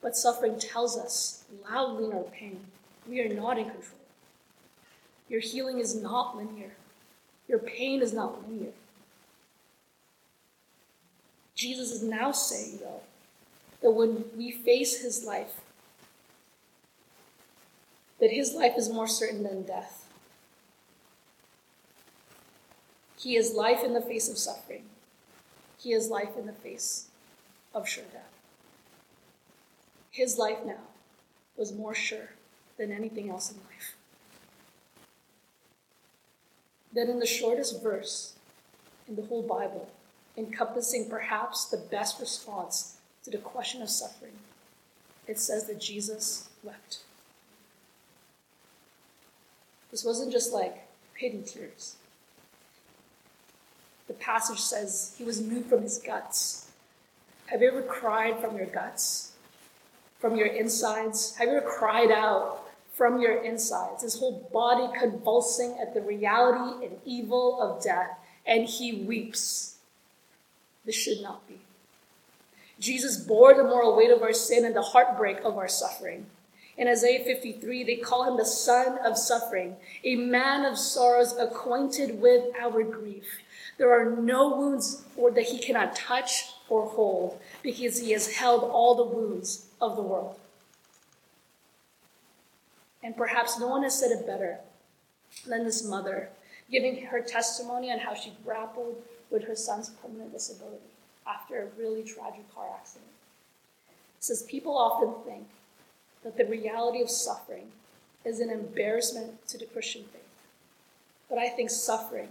But 0.02 0.16
suffering 0.16 0.58
tells 0.58 0.98
us 0.98 1.44
loudly 1.70 2.06
in 2.06 2.14
our 2.14 2.24
pain 2.24 2.60
We 3.08 3.22
are 3.22 3.32
not 3.32 3.60
in 3.60 3.66
control. 3.66 4.00
Your 5.30 5.40
healing 5.40 5.78
is 5.78 5.96
not 5.96 6.36
linear. 6.36 6.72
Your 7.48 7.60
pain 7.60 8.02
is 8.02 8.12
not 8.12 8.50
linear. 8.50 8.72
Jesus 11.54 11.92
is 11.92 12.02
now 12.02 12.32
saying, 12.32 12.80
though, 12.80 13.02
that 13.84 13.92
when 13.92 14.26
we 14.36 14.52
face 14.52 15.02
his 15.02 15.24
life, 15.24 15.62
that 18.20 18.32
his 18.32 18.56
life 18.56 18.74
is 18.78 18.90
more 18.90 19.08
certain 19.08 19.44
than 19.44 19.62
death. 19.62 20.01
He 23.22 23.36
is 23.36 23.54
life 23.54 23.84
in 23.84 23.94
the 23.94 24.02
face 24.02 24.28
of 24.30 24.38
suffering. 24.38 24.86
He 25.78 25.94
is 25.94 26.10
life 26.10 26.36
in 26.40 26.48
the 26.48 26.54
face 26.54 27.08
of 27.74 27.88
sure 27.88 28.04
death. 28.12 28.32
His 30.10 30.40
life 30.40 30.58
now 30.66 30.88
was 31.56 31.72
more 31.72 31.94
sure 31.94 32.32
than 32.78 32.92
anything 32.92 33.30
else 33.30 33.52
in 33.52 33.58
life. 33.58 33.96
That 36.94 37.10
in 37.10 37.20
the 37.20 37.28
shortest 37.28 37.82
verse 37.84 38.34
in 39.08 39.16
the 39.16 39.24
whole 39.24 39.44
Bible, 39.44 39.90
encompassing 40.36 41.08
perhaps 41.08 41.66
the 41.66 41.78
best 41.78 42.20
response 42.20 42.98
to 43.24 43.30
the 43.30 43.38
question 43.38 43.84
of 43.84 43.90
suffering, 43.90 44.34
it 45.28 45.38
says 45.40 45.68
that 45.68 45.80
Jesus 45.80 46.50
wept. 46.64 47.02
This 49.92 50.04
wasn't 50.04 50.32
just 50.32 50.52
like 50.52 50.88
pity 51.14 51.44
tears. 51.46 51.98
The 54.12 54.18
passage 54.18 54.60
says 54.60 55.16
he 55.18 55.24
was 55.24 55.42
moved 55.42 55.70
from 55.70 55.84
his 55.84 55.98
guts. 55.98 56.70
Have 57.46 57.62
you 57.62 57.70
ever 57.70 57.82
cried 57.82 58.42
from 58.42 58.58
your 58.58 58.66
guts? 58.66 59.32
From 60.20 60.36
your 60.36 60.48
insides? 60.48 61.34
Have 61.38 61.48
you 61.48 61.56
ever 61.56 61.66
cried 61.66 62.12
out 62.12 62.60
from 62.94 63.22
your 63.22 63.42
insides? 63.42 64.04
His 64.04 64.20
whole 64.20 64.50
body 64.52 64.90
convulsing 65.00 65.78
at 65.82 65.94
the 65.94 66.02
reality 66.02 66.86
and 66.86 66.98
evil 67.06 67.62
of 67.62 67.82
death, 67.82 68.20
and 68.46 68.68
he 68.68 68.92
weeps. 68.92 69.78
This 70.84 70.96
should 70.96 71.22
not 71.22 71.48
be. 71.48 71.62
Jesus 72.82 73.16
bore 73.16 73.54
the 73.54 73.64
moral 73.64 73.96
weight 73.96 74.12
of 74.12 74.22
our 74.22 74.34
sin 74.34 74.66
and 74.66 74.76
the 74.76 74.82
heartbreak 74.82 75.38
of 75.46 75.58
our 75.58 75.70
suffering. 75.70 76.26
In 76.76 76.90
Isaiah 76.90 77.24
53, 77.24 77.86
they 77.86 77.96
call 77.96 78.28
him 78.28 78.36
the 78.36 78.44
son 78.44 78.98
of 79.06 79.18
suffering, 79.18 79.78
a 80.04 80.18
man 80.18 80.66
of 80.66 80.78
sorrows 80.78 81.34
acquainted 81.38 82.22
with 82.22 82.54
our 82.60 82.84
grief. 82.84 83.40
There 83.82 84.00
are 84.00 84.16
no 84.16 84.56
wounds 84.56 85.02
or 85.18 85.32
that 85.32 85.46
he 85.46 85.58
cannot 85.58 85.96
touch 85.96 86.54
or 86.70 86.86
hold 86.86 87.42
because 87.64 88.00
he 88.00 88.12
has 88.12 88.32
held 88.36 88.64
all 88.64 88.94
the 88.94 89.04
wounds 89.04 89.66
of 89.82 89.96
the 89.96 90.04
world. 90.04 90.36
And 93.02 93.18
perhaps 93.18 93.60
no 93.60 93.68
one 93.68 93.82
has 93.82 94.00
said 94.00 94.12
it 94.12 94.28
better 94.28 94.60
than 95.48 95.66
this 95.66 95.84
mother, 95.84 96.30
giving 96.70 97.08
her 97.08 97.22
testimony 97.22 97.92
on 97.92 97.98
how 97.98 98.14
she 98.14 98.34
grappled 98.46 99.02
with 99.32 99.46
her 99.46 99.56
son's 99.56 99.90
permanent 99.90 100.32
disability 100.32 100.92
after 101.26 101.64
a 101.64 101.82
really 101.82 102.04
tragic 102.04 102.54
car 102.54 102.68
accident. 102.80 103.10
It 103.90 104.24
says 104.24 104.44
people 104.44 104.78
often 104.78 105.16
think 105.26 105.48
that 106.24 106.38
the 106.38 106.46
reality 106.46 107.02
of 107.02 107.10
suffering 107.10 107.72
is 108.24 108.42
an 108.42 108.52
embarrassment 108.52 109.48
to 109.48 109.58
the 109.58 109.66
Christian 109.66 110.04
faith. 110.04 110.22
But 111.28 111.40
I 111.40 111.50
think 111.50 111.72
suffering 111.72 112.30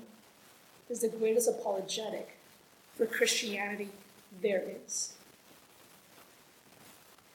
is 0.91 1.01
the 1.01 1.09
greatest 1.09 1.49
apologetic 1.49 2.37
for 2.97 3.07
Christianity 3.07 3.89
there 4.43 4.63
is. 4.85 5.15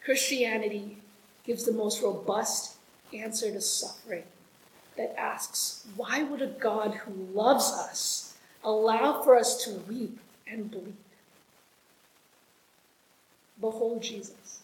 Christianity 0.04 0.98
gives 1.46 1.66
the 1.66 1.72
most 1.72 2.04
robust 2.04 2.76
answer 3.14 3.52
to 3.52 3.62
suffering 3.62 4.24
that 4.98 5.16
asks, 5.18 5.86
why 5.96 6.24
would 6.24 6.42
a 6.42 6.48
God 6.48 6.94
who 6.94 7.14
loves 7.34 7.72
us 7.72 8.36
allow 8.64 9.22
for 9.22 9.36
us 9.38 9.64
to 9.66 9.72
weep 9.90 10.20
and 10.48 10.70
bleed? 10.70 10.94
Behold 13.60 14.04
Jesus 14.04 14.62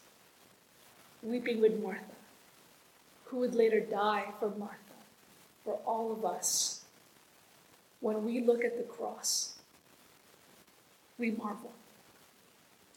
weeping 1.24 1.62
with 1.62 1.82
Martha, 1.82 2.02
who 3.26 3.38
would 3.38 3.56
later 3.56 3.80
die 3.80 4.26
for 4.40 4.50
Martha, 4.58 4.76
for 5.64 5.76
all 5.86 6.12
of 6.12 6.26
us. 6.26 6.81
When 8.02 8.26
we 8.26 8.42
look 8.42 8.66
at 8.66 8.78
the 8.78 8.84
cross, 8.84 9.54
we 11.18 11.32
marvel. 11.32 11.72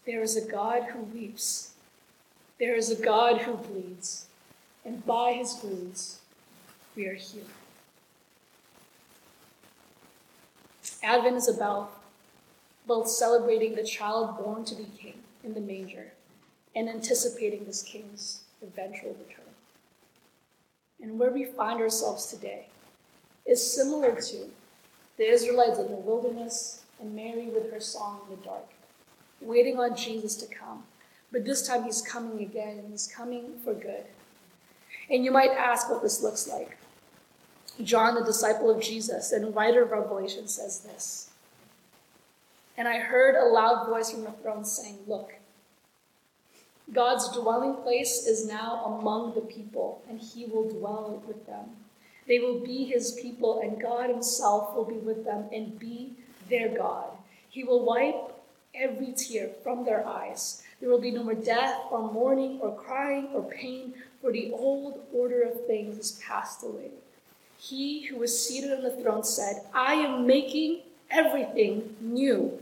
There 0.06 0.22
is 0.22 0.36
a 0.36 0.50
God 0.50 0.84
who 0.84 1.00
weeps. 1.00 1.72
There 2.58 2.74
is 2.74 2.90
a 2.90 3.02
God 3.02 3.42
who 3.42 3.54
bleeds. 3.54 4.26
And 4.84 5.04
by 5.06 5.32
his 5.32 5.60
wounds, 5.62 6.20
we 6.96 7.06
are 7.06 7.14
healed. 7.14 7.46
Advent 11.02 11.36
is 11.36 11.48
about 11.48 12.00
both 12.86 13.08
celebrating 13.08 13.74
the 13.74 13.84
child 13.84 14.38
born 14.38 14.64
to 14.64 14.74
be 14.74 14.86
king 14.98 15.18
in 15.42 15.54
the 15.54 15.60
manger 15.60 16.12
and 16.74 16.88
anticipating 16.88 17.64
this 17.64 17.82
king's 17.82 18.44
eventual 18.62 19.10
return. 19.10 19.44
And 21.02 21.18
where 21.18 21.30
we 21.30 21.44
find 21.44 21.80
ourselves 21.80 22.26
today 22.26 22.68
is 23.46 23.74
similar 23.74 24.18
to 24.20 24.50
the 25.16 25.28
Israelites 25.28 25.78
in 25.78 25.86
the 25.86 25.96
wilderness 25.96 26.82
and 27.00 27.14
Mary 27.14 27.46
with 27.46 27.72
her 27.72 27.80
song 27.80 28.20
in 28.24 28.36
the 28.36 28.44
dark, 28.44 28.66
waiting 29.40 29.78
on 29.78 29.96
Jesus 29.96 30.34
to 30.36 30.46
come. 30.46 30.84
But 31.32 31.44
this 31.44 31.66
time 31.66 31.84
he's 31.84 32.00
coming 32.00 32.40
again, 32.40 32.78
and 32.78 32.90
he's 32.90 33.06
coming 33.06 33.54
for 33.64 33.74
good. 33.74 34.04
And 35.10 35.24
you 35.24 35.30
might 35.30 35.50
ask 35.50 35.90
what 35.90 36.02
this 36.02 36.22
looks 36.22 36.48
like. 36.48 36.78
John, 37.82 38.14
the 38.14 38.24
disciple 38.24 38.70
of 38.70 38.80
Jesus 38.80 39.32
and 39.32 39.54
writer 39.54 39.82
of 39.82 39.90
Revelation, 39.90 40.46
says 40.46 40.80
this. 40.80 41.30
And 42.76 42.86
I 42.86 42.98
heard 42.98 43.34
a 43.34 43.52
loud 43.52 43.88
voice 43.88 44.10
from 44.10 44.24
the 44.24 44.30
throne 44.30 44.64
saying, 44.64 44.98
Look, 45.06 45.34
God's 46.92 47.28
dwelling 47.30 47.74
place 47.82 48.26
is 48.26 48.46
now 48.46 48.84
among 48.84 49.34
the 49.34 49.40
people, 49.40 50.02
and 50.08 50.20
he 50.20 50.44
will 50.44 50.68
dwell 50.68 51.22
with 51.26 51.46
them. 51.46 51.70
They 52.26 52.38
will 52.38 52.60
be 52.60 52.84
his 52.84 53.12
people, 53.12 53.60
and 53.60 53.80
God 53.80 54.10
himself 54.10 54.74
will 54.74 54.84
be 54.84 54.94
with 54.94 55.24
them 55.24 55.44
and 55.52 55.78
be 55.78 56.12
their 56.48 56.68
God. 56.76 57.06
He 57.48 57.64
will 57.64 57.84
wipe 57.84 58.34
every 58.74 59.12
tear 59.12 59.50
from 59.62 59.84
their 59.84 60.06
eyes. 60.06 60.62
There 60.80 60.90
will 60.90 61.00
be 61.00 61.10
no 61.10 61.22
more 61.22 61.34
death, 61.34 61.80
or 61.90 62.10
mourning, 62.10 62.60
or 62.60 62.74
crying, 62.74 63.28
or 63.32 63.42
pain, 63.42 63.94
for 64.20 64.32
the 64.32 64.50
old 64.52 65.00
order 65.12 65.42
of 65.42 65.66
things 65.66 65.98
is 65.98 66.20
passed 66.26 66.62
away. 66.62 66.90
He 67.58 68.06
who 68.06 68.16
was 68.16 68.46
seated 68.46 68.72
on 68.72 68.82
the 68.82 68.90
throne 68.90 69.24
said, 69.24 69.62
I 69.72 69.94
am 69.94 70.26
making 70.26 70.80
everything 71.10 71.96
new. 72.00 72.58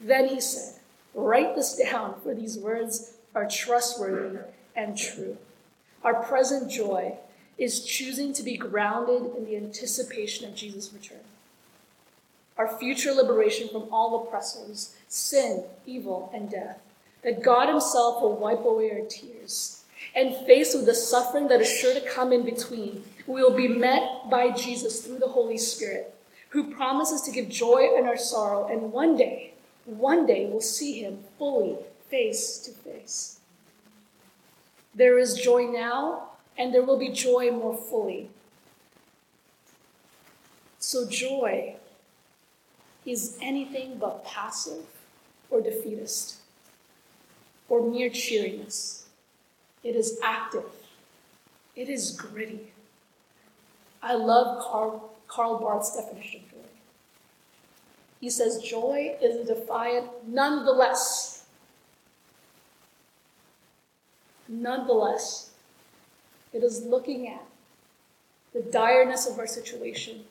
Then 0.00 0.28
he 0.28 0.40
said, 0.40 0.74
Write 1.14 1.56
this 1.56 1.76
down, 1.76 2.20
for 2.22 2.34
these 2.34 2.58
words 2.58 3.14
are 3.34 3.48
trustworthy 3.48 4.38
and 4.74 4.96
true. 4.96 5.36
Our 6.04 6.22
present 6.22 6.70
joy 6.70 7.18
is 7.58 7.84
choosing 7.84 8.32
to 8.32 8.42
be 8.42 8.56
grounded 8.56 9.36
in 9.36 9.44
the 9.44 9.56
anticipation 9.56 10.48
of 10.48 10.54
Jesus' 10.54 10.92
return. 10.92 11.18
Our 12.56 12.78
future 12.78 13.12
liberation 13.12 13.68
from 13.68 13.88
all 13.92 14.24
oppressors, 14.24 14.94
sin, 15.08 15.64
evil, 15.86 16.30
and 16.32 16.50
death. 16.50 16.80
That 17.22 17.42
God 17.42 17.68
Himself 17.68 18.22
will 18.22 18.36
wipe 18.36 18.64
away 18.64 18.92
our 18.92 19.06
tears. 19.08 19.82
And 20.14 20.34
faced 20.46 20.76
with 20.76 20.86
the 20.86 20.94
suffering 20.94 21.48
that 21.48 21.60
is 21.60 21.70
sure 21.70 21.92
to 21.92 22.00
come 22.00 22.32
in 22.32 22.44
between, 22.44 23.04
we 23.26 23.42
will 23.42 23.54
be 23.54 23.68
met 23.68 24.30
by 24.30 24.50
Jesus 24.50 25.04
through 25.04 25.18
the 25.18 25.28
Holy 25.28 25.58
Spirit, 25.58 26.14
who 26.50 26.74
promises 26.74 27.20
to 27.22 27.32
give 27.32 27.48
joy 27.48 27.88
in 27.96 28.06
our 28.06 28.16
sorrow, 28.16 28.66
and 28.66 28.92
one 28.92 29.16
day, 29.16 29.52
one 29.84 30.26
day 30.26 30.46
we'll 30.46 30.60
see 30.60 31.02
him 31.02 31.18
fully, 31.38 31.76
face 32.08 32.58
to 32.58 32.70
face. 32.70 33.40
There 34.94 35.18
is 35.18 35.34
joy 35.34 35.64
now, 35.64 36.30
and 36.58 36.74
there 36.74 36.82
will 36.82 36.98
be 36.98 37.08
joy 37.10 37.50
more 37.52 37.76
fully. 37.76 38.28
So, 40.80 41.08
joy 41.08 41.76
is 43.06 43.38
anything 43.40 43.98
but 43.98 44.24
passive 44.24 44.84
or 45.50 45.60
defeatist 45.60 46.36
or 47.68 47.88
mere 47.88 48.10
cheeriness. 48.10 49.06
It 49.84 49.94
is 49.94 50.18
active, 50.22 50.64
it 51.76 51.88
is 51.88 52.10
gritty. 52.10 52.72
I 54.02 54.14
love 54.14 54.64
Karl, 54.64 55.12
Karl 55.26 55.58
Barth's 55.58 55.94
definition 55.96 56.40
of 56.40 56.50
joy. 56.52 56.68
he 58.20 58.30
says, 58.30 58.62
Joy 58.62 59.16
is 59.20 59.36
a 59.36 59.54
defiant 59.54 60.06
nonetheless. 60.26 61.44
Nonetheless, 64.48 65.47
it 66.52 66.62
is 66.62 66.84
looking 66.84 67.28
at 67.28 67.44
the 68.52 68.60
direness 68.60 69.30
of 69.30 69.38
our 69.38 69.46
situation, 69.46 70.24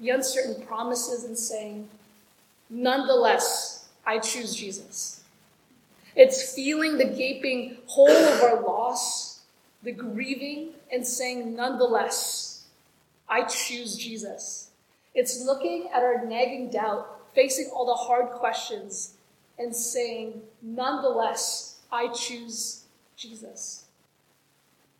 the 0.00 0.10
uncertain 0.10 0.64
promises, 0.66 1.24
and 1.24 1.38
saying, 1.38 1.88
Nonetheless, 2.68 3.88
I 4.04 4.18
choose 4.18 4.54
Jesus. 4.54 5.24
It's 6.14 6.54
feeling 6.54 6.96
the 6.96 7.04
gaping 7.04 7.76
hole 7.86 8.08
of 8.08 8.42
our 8.42 8.60
loss, 8.62 9.42
the 9.82 9.92
grieving 9.92 10.70
and 10.92 11.06
saying, 11.06 11.54
nonetheless, 11.54 12.64
I 13.28 13.42
choose 13.44 13.96
Jesus. 13.96 14.70
It's 15.14 15.44
looking 15.44 15.88
at 15.92 16.02
our 16.02 16.24
nagging 16.24 16.70
doubt, 16.70 17.20
facing 17.34 17.70
all 17.74 17.86
the 17.86 17.94
hard 17.94 18.30
questions, 18.30 19.14
and 19.58 19.74
saying, 19.74 20.42
nonetheless, 20.62 21.80
I 21.90 22.08
choose 22.08 22.84
Jesus. 23.16 23.85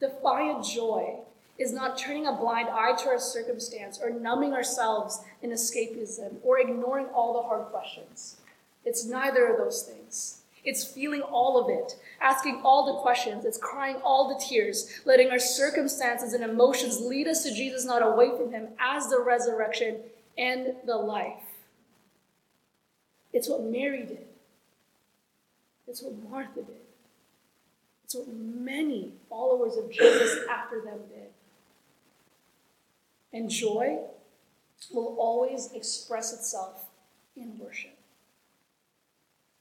Defiant 0.01 0.65
joy 0.65 1.21
is 1.59 1.73
not 1.73 1.97
turning 1.97 2.27
a 2.27 2.33
blind 2.33 2.69
eye 2.69 2.95
to 2.97 3.09
our 3.09 3.19
circumstance 3.19 3.99
or 4.03 4.11
numbing 4.11 4.53
ourselves 4.53 5.21
in 5.43 5.51
escapism 5.51 6.35
or 6.43 6.59
ignoring 6.59 7.07
all 7.07 7.33
the 7.33 7.49
hard 7.49 7.67
questions. 7.67 8.37
It's 8.85 9.07
neither 9.07 9.47
of 9.47 9.59
those 9.59 9.83
things. 9.83 10.43
It's 10.65 10.85
feeling 10.85 11.23
all 11.23 11.63
of 11.63 11.71
it, 11.71 11.97
asking 12.21 12.61
all 12.65 12.87
the 12.87 13.01
questions, 13.01 13.45
it's 13.45 13.57
crying 13.57 13.97
all 14.05 14.29
the 14.29 14.45
tears, 14.45 15.01
letting 15.05 15.31
our 15.31 15.39
circumstances 15.39 16.33
and 16.33 16.43
emotions 16.43 17.01
lead 17.01 17.29
us 17.29 17.45
to 17.45 17.55
Jesus, 17.55 17.85
not 17.85 18.03
away 18.05 18.31
from 18.37 18.51
Him, 18.51 18.69
as 18.81 19.09
the 19.09 19.21
resurrection 19.21 19.99
and 20.37 20.75
the 20.85 20.97
life. 20.97 21.45
It's 23.33 23.49
what 23.49 23.63
Mary 23.63 24.03
did, 24.05 24.27
it's 25.87 26.03
what 26.03 26.15
Martha 26.29 26.63
did, 26.63 26.86
it's 28.07 28.15
what 28.15 28.29
many 28.29 29.15
followers 29.29 29.77
of 29.77 29.91
Jesus 29.91 30.39
after 30.49 30.81
them 30.81 31.01
did. 31.09 31.27
And 33.33 33.51
joy 33.51 33.99
will 34.93 35.17
always 35.19 35.73
express 35.75 36.33
itself 36.33 36.87
in 37.37 37.59
worship. 37.59 37.99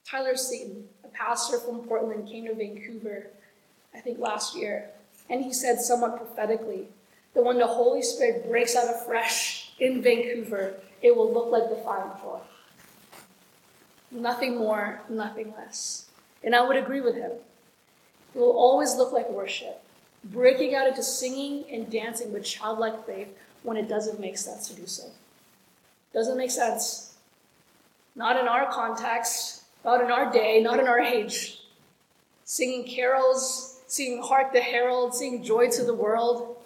Tyler 0.08 0.36
Staton, 0.36 0.84
a 1.02 1.08
pastor 1.08 1.58
from 1.58 1.80
Portland, 1.88 2.28
came 2.28 2.46
to 2.46 2.54
Vancouver, 2.54 3.26
I 3.92 3.98
think 3.98 4.20
last 4.20 4.56
year, 4.56 4.90
and 5.28 5.42
he 5.42 5.52
said 5.52 5.80
somewhat 5.80 6.16
prophetically 6.16 6.86
that 7.34 7.44
when 7.44 7.58
the 7.58 7.66
Holy 7.66 8.00
Spirit 8.00 8.48
breaks 8.48 8.76
out 8.76 8.94
afresh 8.94 9.72
in 9.80 10.00
Vancouver, 10.02 10.74
it 11.02 11.16
will 11.16 11.32
look 11.32 11.50
like 11.50 11.68
the 11.68 11.82
fire 11.82 12.12
joy. 12.22 12.38
Nothing 14.12 14.56
more, 14.56 15.00
nothing 15.08 15.52
less. 15.58 16.06
And 16.44 16.54
I 16.54 16.64
would 16.64 16.76
agree 16.76 17.00
with 17.00 17.16
him. 17.16 17.32
Will 18.36 18.52
always 18.52 18.94
look 18.96 19.12
like 19.12 19.30
worship, 19.30 19.82
breaking 20.22 20.74
out 20.74 20.86
into 20.86 21.02
singing 21.02 21.64
and 21.72 21.90
dancing 21.90 22.32
with 22.32 22.44
childlike 22.44 23.06
faith 23.06 23.28
when 23.62 23.76
it 23.76 23.88
doesn't 23.88 24.20
make 24.20 24.36
sense 24.36 24.68
to 24.68 24.74
do 24.74 24.86
so. 24.86 25.04
Doesn't 26.12 26.36
make 26.36 26.50
sense. 26.50 27.14
Not 28.14 28.38
in 28.38 28.46
our 28.46 28.70
context, 28.70 29.64
not 29.84 30.02
in 30.02 30.10
our 30.10 30.30
day, 30.30 30.60
not 30.62 30.78
in 30.78 30.86
our 30.86 31.00
age. 31.00 31.62
Singing 32.44 32.84
carols, 32.84 33.80
singing 33.86 34.22
Hark 34.22 34.52
the 34.52 34.60
Herald, 34.60 35.14
singing 35.14 35.42
Joy 35.42 35.70
to 35.70 35.84
the 35.84 35.94
World 35.94 36.56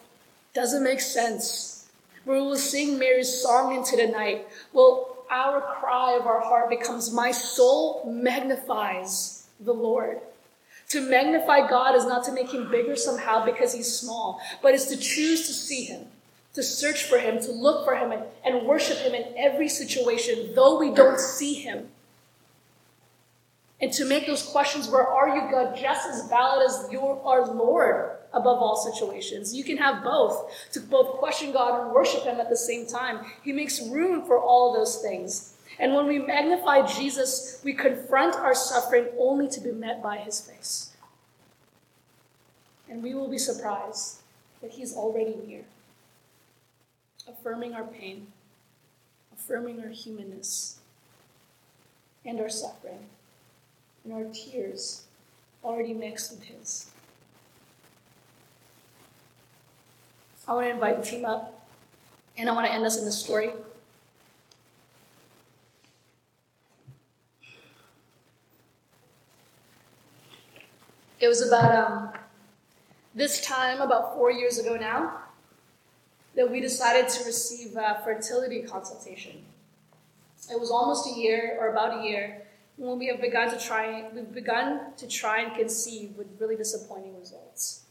doesn't 0.52 0.82
make 0.82 1.00
sense. 1.00 1.88
We 2.26 2.40
will 2.40 2.56
sing 2.56 2.98
Mary's 2.98 3.42
song 3.42 3.74
into 3.74 3.96
the 3.96 4.08
night. 4.08 4.48
Well, 4.72 5.24
our 5.30 5.60
cry 5.60 6.16
of 6.18 6.26
our 6.26 6.40
heart 6.40 6.68
becomes, 6.68 7.12
My 7.12 7.30
soul 7.30 8.04
magnifies 8.06 9.46
the 9.60 9.72
Lord. 9.72 10.20
To 10.90 11.00
magnify 11.00 11.68
God 11.68 11.94
is 11.96 12.04
not 12.04 12.24
to 12.24 12.32
make 12.32 12.52
him 12.52 12.70
bigger 12.70 12.96
somehow 12.96 13.44
because 13.44 13.72
he's 13.72 13.92
small, 13.92 14.40
but 14.62 14.74
is 14.74 14.86
to 14.86 14.96
choose 14.96 15.46
to 15.46 15.52
see 15.52 15.84
him 15.84 16.06
to 16.54 16.62
search 16.62 17.04
for 17.04 17.18
Him, 17.18 17.40
to 17.40 17.52
look 17.52 17.84
for 17.84 17.94
Him, 17.94 18.12
and, 18.12 18.22
and 18.44 18.66
worship 18.66 18.98
Him 18.98 19.14
in 19.14 19.34
every 19.36 19.68
situation, 19.68 20.52
though 20.54 20.78
we 20.78 20.92
don't 20.92 21.20
see 21.20 21.54
Him. 21.54 21.88
And 23.80 23.92
to 23.94 24.04
make 24.04 24.26
those 24.26 24.42
questions, 24.42 24.88
where 24.88 25.06
are 25.06 25.28
you, 25.28 25.50
God, 25.50 25.76
just 25.76 26.06
as 26.08 26.28
valid 26.28 26.66
as 26.68 26.92
your 26.92 27.20
our 27.24 27.46
Lord 27.46 28.16
above 28.32 28.58
all 28.58 28.76
situations. 28.76 29.54
You 29.54 29.64
can 29.64 29.76
have 29.78 30.04
both, 30.04 30.52
to 30.72 30.80
both 30.80 31.18
question 31.18 31.52
God 31.52 31.82
and 31.82 31.92
worship 31.92 32.24
Him 32.24 32.40
at 32.40 32.50
the 32.50 32.56
same 32.56 32.86
time. 32.86 33.24
He 33.42 33.52
makes 33.52 33.80
room 33.88 34.26
for 34.26 34.38
all 34.38 34.74
those 34.74 35.00
things. 35.00 35.54
And 35.80 35.94
when 35.94 36.06
we 36.06 36.18
magnify 36.18 36.86
Jesus, 36.86 37.62
we 37.64 37.72
confront 37.72 38.36
our 38.36 38.54
suffering 38.54 39.06
only 39.18 39.48
to 39.48 39.60
be 39.60 39.72
met 39.72 40.02
by 40.02 40.18
His 40.18 40.38
face. 40.38 40.90
And 42.88 43.02
we 43.02 43.14
will 43.14 43.28
be 43.28 43.38
surprised 43.38 44.18
that 44.60 44.72
He's 44.72 44.94
already 44.94 45.36
near 45.46 45.64
affirming 47.26 47.74
our 47.74 47.84
pain, 47.84 48.26
affirming 49.32 49.80
our 49.80 49.88
humanness 49.88 50.80
and 52.26 52.38
our 52.40 52.50
suffering, 52.50 53.06
and 54.04 54.12
our 54.12 54.24
tears 54.34 55.04
already 55.64 55.94
mixed 55.94 56.30
with 56.30 56.42
His. 56.42 56.90
I 60.46 60.52
want 60.52 60.66
to 60.66 60.70
invite 60.72 61.02
the 61.02 61.08
team 61.08 61.24
up, 61.24 61.66
and 62.36 62.50
I 62.50 62.52
want 62.52 62.66
to 62.66 62.72
end 62.72 62.84
us 62.84 62.98
in 62.98 63.04
this 63.06 63.18
story. 63.18 63.50
It 71.20 71.28
was 71.28 71.46
about 71.46 71.74
um, 71.74 72.12
this 73.14 73.44
time, 73.44 73.82
about 73.82 74.14
four 74.14 74.30
years 74.30 74.58
ago 74.58 74.76
now 74.76 75.18
that 76.34 76.50
we 76.50 76.60
decided 76.60 77.10
to 77.10 77.24
receive 77.24 77.76
a 77.76 78.00
fertility 78.02 78.62
consultation. 78.62 79.44
It 80.50 80.58
was 80.58 80.70
almost 80.70 81.06
a 81.14 81.20
year 81.20 81.58
or 81.60 81.68
about 81.68 82.00
a 82.00 82.02
year 82.02 82.42
when 82.76 82.98
we 82.98 83.08
have 83.08 83.20
begun 83.20 83.50
to 83.50 83.62
try 83.62 84.08
we've 84.14 84.32
begun 84.32 84.94
to 84.96 85.06
try 85.06 85.42
and 85.42 85.54
conceive 85.54 86.16
with 86.16 86.26
really 86.38 86.56
disappointing 86.56 87.18
results. 87.18 87.82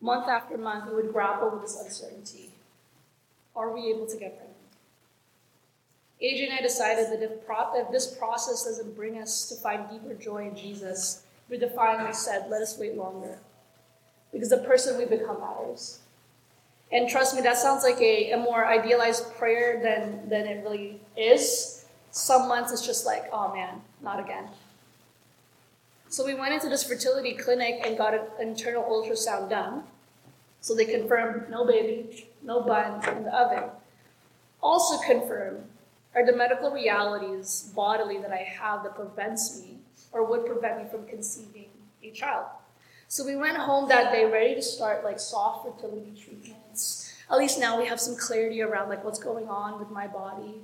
Month 0.00 0.28
after 0.28 0.58
month 0.58 0.88
we 0.88 0.96
would 0.96 1.12
grapple 1.12 1.50
with 1.50 1.62
this 1.62 1.80
uncertainty. 1.80 2.50
Are 3.54 3.72
we 3.72 3.90
able 3.90 4.06
to 4.06 4.16
get 4.16 4.36
pregnant? 4.36 4.58
AJ 6.20 6.50
and 6.50 6.58
I 6.58 6.62
decided 6.62 7.06
that 7.12 7.22
if, 7.22 7.46
pro- 7.46 7.80
if 7.80 7.92
this 7.92 8.08
process 8.16 8.64
doesn't 8.64 8.96
bring 8.96 9.18
us 9.18 9.48
to 9.48 9.54
find 9.54 9.88
deeper 9.88 10.14
joy 10.14 10.48
in 10.48 10.56
Jesus, 10.56 11.22
we 11.48 11.58
defiantly 11.58 12.12
said, 12.12 12.46
let 12.48 12.62
us 12.62 12.78
wait 12.78 12.96
longer. 12.96 13.38
Because 14.32 14.50
the 14.50 14.58
person 14.58 14.96
we 14.96 15.04
become 15.04 15.40
matters. 15.40 16.00
And 16.90 17.08
trust 17.08 17.34
me, 17.34 17.40
that 17.42 17.56
sounds 17.56 17.82
like 17.82 18.00
a, 18.00 18.32
a 18.32 18.36
more 18.36 18.66
idealized 18.66 19.34
prayer 19.36 19.80
than, 19.82 20.28
than 20.28 20.46
it 20.46 20.62
really 20.62 21.00
is. 21.16 21.84
Some 22.10 22.48
months 22.48 22.72
it's 22.72 22.84
just 22.84 23.06
like, 23.06 23.24
oh 23.32 23.52
man, 23.52 23.80
not 24.02 24.20
again. 24.20 24.48
So 26.08 26.26
we 26.26 26.34
went 26.34 26.52
into 26.52 26.68
this 26.68 26.84
fertility 26.84 27.32
clinic 27.32 27.80
and 27.86 27.96
got 27.96 28.12
an 28.12 28.26
internal 28.38 28.82
ultrasound 28.82 29.48
done. 29.48 29.84
So 30.60 30.74
they 30.74 30.84
confirmed 30.84 31.48
no 31.48 31.66
baby, 31.66 32.28
no 32.42 32.60
bun 32.60 33.02
in 33.16 33.24
the 33.24 33.34
oven. 33.34 33.70
Also 34.62 34.98
confirmed 35.06 35.64
are 36.14 36.26
the 36.26 36.36
medical 36.36 36.70
realities 36.70 37.72
bodily 37.74 38.18
that 38.18 38.30
I 38.30 38.46
have 38.60 38.82
that 38.82 38.94
prevents 38.94 39.58
me 39.60 39.78
or 40.12 40.24
would 40.24 40.46
prevent 40.46 40.82
me 40.82 40.88
from 40.88 41.06
conceiving 41.06 41.68
a 42.02 42.10
child. 42.10 42.46
So 43.08 43.26
we 43.26 43.36
went 43.36 43.56
home 43.58 43.88
that 43.88 44.12
day 44.12 44.24
ready 44.24 44.54
to 44.54 44.62
start 44.62 45.04
like 45.04 45.20
soft 45.20 45.66
fertility 45.66 46.14
treatments. 46.18 47.12
at 47.30 47.38
least 47.38 47.58
now 47.58 47.78
we 47.78 47.86
have 47.86 48.00
some 48.00 48.16
clarity 48.16 48.62
around 48.62 48.88
like 48.88 49.04
what's 49.04 49.18
going 49.18 49.48
on 49.48 49.78
with 49.78 49.90
my 49.90 50.06
body. 50.06 50.54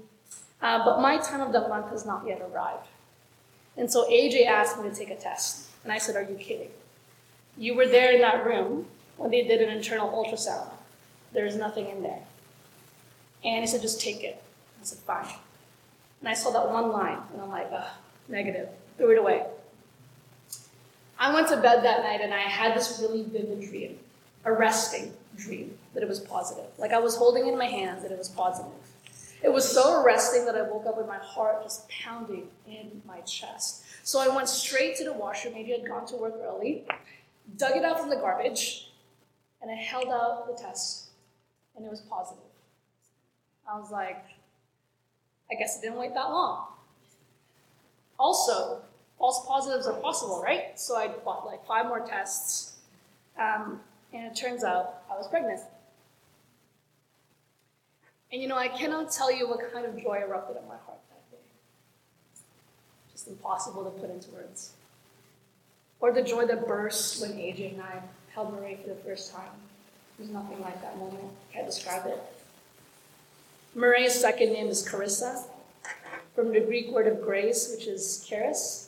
Uh, 0.61 0.84
but 0.84 1.01
my 1.01 1.18
time 1.18 1.40
of 1.40 1.53
the 1.53 1.61
month 1.68 1.90
has 1.90 2.05
not 2.05 2.26
yet 2.26 2.40
arrived. 2.40 2.88
And 3.76 3.90
so 3.90 4.09
AJ 4.11 4.46
asked 4.46 4.82
me 4.82 4.88
to 4.88 4.94
take 4.94 5.11
a 5.11 5.16
test. 5.16 5.68
And 5.84 5.92
I 5.92 5.99
said, 5.99 6.16
Are 6.16 6.22
you 6.22 6.36
kidding? 6.36 6.70
You 7.57 7.74
were 7.74 7.86
there 7.86 8.12
in 8.12 8.20
that 8.22 8.44
room 8.44 8.86
when 9.16 9.30
they 9.30 9.42
did 9.42 9.61
an 9.61 9.68
internal 9.68 10.09
ultrasound. 10.09 10.70
There's 11.32 11.57
nothing 11.57 11.88
in 11.88 12.03
there. 12.03 12.22
And 13.44 13.61
he 13.61 13.66
said, 13.66 13.82
Just 13.82 14.01
take 14.01 14.24
it. 14.24 14.42
I 14.80 14.84
said, 14.84 14.99
Fine. 14.99 15.34
And 16.20 16.28
I 16.28 16.34
saw 16.34 16.51
that 16.51 16.70
one 16.70 16.90
line, 16.90 17.18
and 17.32 17.42
I'm 17.42 17.51
like, 17.51 17.68
Ugh, 17.72 17.86
negative. 18.28 18.68
Threw 18.99 19.12
it 19.12 19.18
away. 19.18 19.46
I 21.18 21.32
went 21.32 21.49
to 21.49 21.57
bed 21.57 21.82
that 21.84 22.03
night 22.03 22.20
and 22.20 22.34
I 22.34 22.40
had 22.40 22.76
this 22.76 23.01
really 23.01 23.22
vivid 23.22 23.62
dream, 23.62 23.99
a 24.44 24.53
resting 24.53 25.14
dream 25.36 25.78
that 25.94 26.03
it 26.03 26.09
was 26.09 26.20
positive. 26.20 26.66
Like 26.76 26.92
I 26.92 26.99
was 26.99 27.16
holding 27.16 27.46
it 27.46 27.53
in 27.53 27.59
my 27.59 27.66
hands 27.66 28.03
that 28.03 28.12
it 28.12 28.18
was 28.18 28.28
positive. 28.28 28.70
It 29.42 29.53
was 29.53 29.68
so 29.70 30.03
arresting 30.03 30.44
that 30.46 30.57
I 30.57 30.62
woke 30.62 30.86
up 30.86 30.96
with 30.96 31.07
my 31.07 31.18
heart 31.18 31.62
just 31.62 31.88
pounding 31.88 32.49
in 32.66 33.03
my 33.07 33.20
chest. 33.20 33.84
So 34.03 34.20
I 34.20 34.34
went 34.34 34.49
straight 34.49 34.96
to 34.96 35.05
the 35.05 35.12
washroom. 35.12 35.55
Maybe 35.55 35.74
I'd 35.74 35.86
gone 35.86 36.07
to 36.07 36.16
work 36.16 36.34
early, 36.42 36.84
dug 37.57 37.76
it 37.76 37.84
out 37.84 38.01
from 38.01 38.11
the 38.11 38.16
garbage, 38.16 38.90
and 39.62 39.70
I 39.70 39.74
held 39.74 40.09
out 40.09 40.46
the 40.49 40.61
test, 40.61 41.11
and 41.76 41.84
it 41.84 41.90
was 41.90 42.01
positive. 42.01 42.42
I 43.70 43.78
was 43.78 43.90
like, 43.90 44.24
I 45.51 45.55
guess 45.55 45.78
it 45.78 45.82
didn't 45.82 45.99
wait 45.99 46.14
that 46.14 46.30
long. 46.30 46.68
Also, 48.18 48.82
false 49.18 49.44
positives 49.46 49.86
are 49.86 49.94
possible, 49.94 50.40
right? 50.42 50.78
So 50.78 50.96
I 50.96 51.08
bought 51.08 51.46
like 51.46 51.66
five 51.66 51.86
more 51.86 52.00
tests. 52.00 52.76
Um, 53.38 53.80
and 54.12 54.26
it 54.26 54.36
turns 54.36 54.64
out 54.64 55.02
I 55.10 55.16
was 55.16 55.28
pregnant. 55.28 55.60
And 58.32 58.42
you 58.42 58.48
know, 58.48 58.56
I 58.56 58.68
cannot 58.68 59.10
tell 59.10 59.32
you 59.32 59.48
what 59.48 59.60
kind 59.72 59.86
of 59.86 60.00
joy 60.00 60.22
erupted 60.22 60.56
in 60.56 60.68
my 60.68 60.76
heart 60.86 60.98
that 61.10 61.30
day. 61.30 61.42
Just 63.12 63.28
impossible 63.28 63.84
to 63.84 63.90
put 63.90 64.10
into 64.10 64.30
words. 64.30 64.72
Or 66.00 66.12
the 66.12 66.22
joy 66.22 66.46
that 66.46 66.66
burst 66.66 67.20
when 67.20 67.32
AJ 67.32 67.74
and 67.74 67.82
I 67.82 68.00
held 68.34 68.52
Murray 68.52 68.78
for 68.82 68.88
the 68.88 69.00
first 69.00 69.32
time. 69.32 69.50
There's 70.18 70.30
nothing 70.30 70.60
like 70.60 70.80
that 70.82 70.98
moment. 70.98 71.24
Can't 71.52 71.66
describe 71.66 72.06
it. 72.06 72.20
Murray's 73.74 74.14
second 74.14 74.52
name 74.52 74.68
is 74.68 74.86
Carissa, 74.86 75.44
from 76.34 76.52
the 76.52 76.60
Greek 76.60 76.90
word 76.90 77.06
of 77.06 77.22
grace, 77.22 77.72
which 77.74 77.86
is 77.86 78.24
charis, 78.28 78.88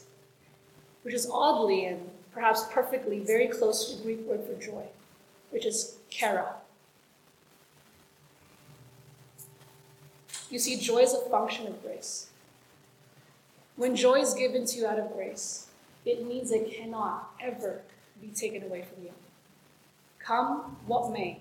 which 1.02 1.14
is 1.14 1.28
oddly 1.30 1.84
and 1.86 2.10
perhaps 2.32 2.64
perfectly 2.70 3.20
very 3.20 3.48
close 3.48 3.90
to 3.90 3.96
the 3.96 4.02
Greek 4.02 4.26
word 4.26 4.40
for 4.44 4.54
joy, 4.62 4.84
which 5.50 5.66
is 5.66 5.96
chara. 6.08 6.54
You 10.50 10.58
see, 10.58 10.76
joy 10.76 10.98
is 10.98 11.14
a 11.14 11.28
function 11.30 11.66
of 11.66 11.82
grace. 11.82 12.30
When 13.76 13.94
joy 13.96 14.20
is 14.20 14.34
given 14.34 14.66
to 14.66 14.78
you 14.78 14.86
out 14.86 14.98
of 14.98 15.12
grace, 15.12 15.68
it 16.04 16.26
means 16.26 16.50
it 16.50 16.72
cannot 16.72 17.30
ever 17.40 17.82
be 18.20 18.28
taken 18.28 18.62
away 18.62 18.82
from 18.82 19.04
you. 19.04 19.12
Come 20.18 20.76
what 20.86 21.12
may, 21.12 21.40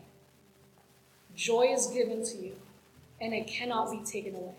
joy 1.36 1.68
is 1.74 1.88
given 1.88 2.24
to 2.24 2.38
you, 2.38 2.54
and 3.20 3.34
it 3.34 3.48
cannot 3.48 3.92
be 3.92 4.00
taken 4.06 4.36
away. 4.36 4.56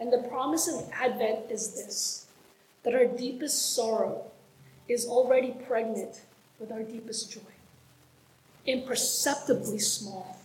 And 0.00 0.12
the 0.12 0.26
promise 0.28 0.66
of 0.66 0.90
Advent 0.92 1.50
is 1.50 1.74
this 1.74 2.26
that 2.82 2.94
our 2.94 3.06
deepest 3.06 3.74
sorrow 3.74 4.24
is 4.88 5.06
already 5.06 5.54
pregnant 5.66 6.22
with 6.58 6.72
our 6.72 6.82
deepest 6.82 7.32
joy, 7.32 7.40
imperceptibly 8.66 9.78
small. 9.78 10.38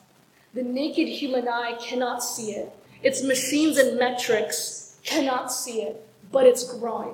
The 0.54 0.64
naked 0.64 1.08
human 1.08 1.48
eye 1.48 1.78
cannot 1.80 2.24
see 2.24 2.52
it, 2.52 2.72
its 3.04 3.24
machines 3.24 3.78
and 3.78 3.98
metrics 4.00 4.98
cannot 5.04 5.52
see 5.52 5.82
it, 5.82 6.08
but 6.32 6.46
it's 6.46 6.64
growing. 6.78 7.14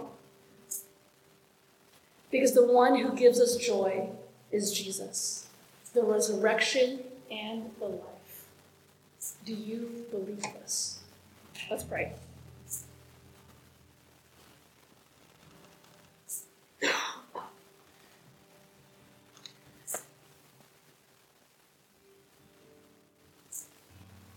Because 2.32 2.54
the 2.54 2.66
one 2.66 2.98
who 2.98 3.16
gives 3.16 3.40
us 3.40 3.58
joy 3.58 4.10
is 4.52 4.74
Jesus, 4.74 5.48
the 5.94 6.04
resurrection 6.04 7.00
and 7.30 7.70
the 7.80 7.86
life. 7.86 8.46
Do 9.46 9.54
you 9.54 10.06
believe 10.10 10.42
this? 10.42 11.00
Let's 11.70 11.84
pray. 11.84 12.14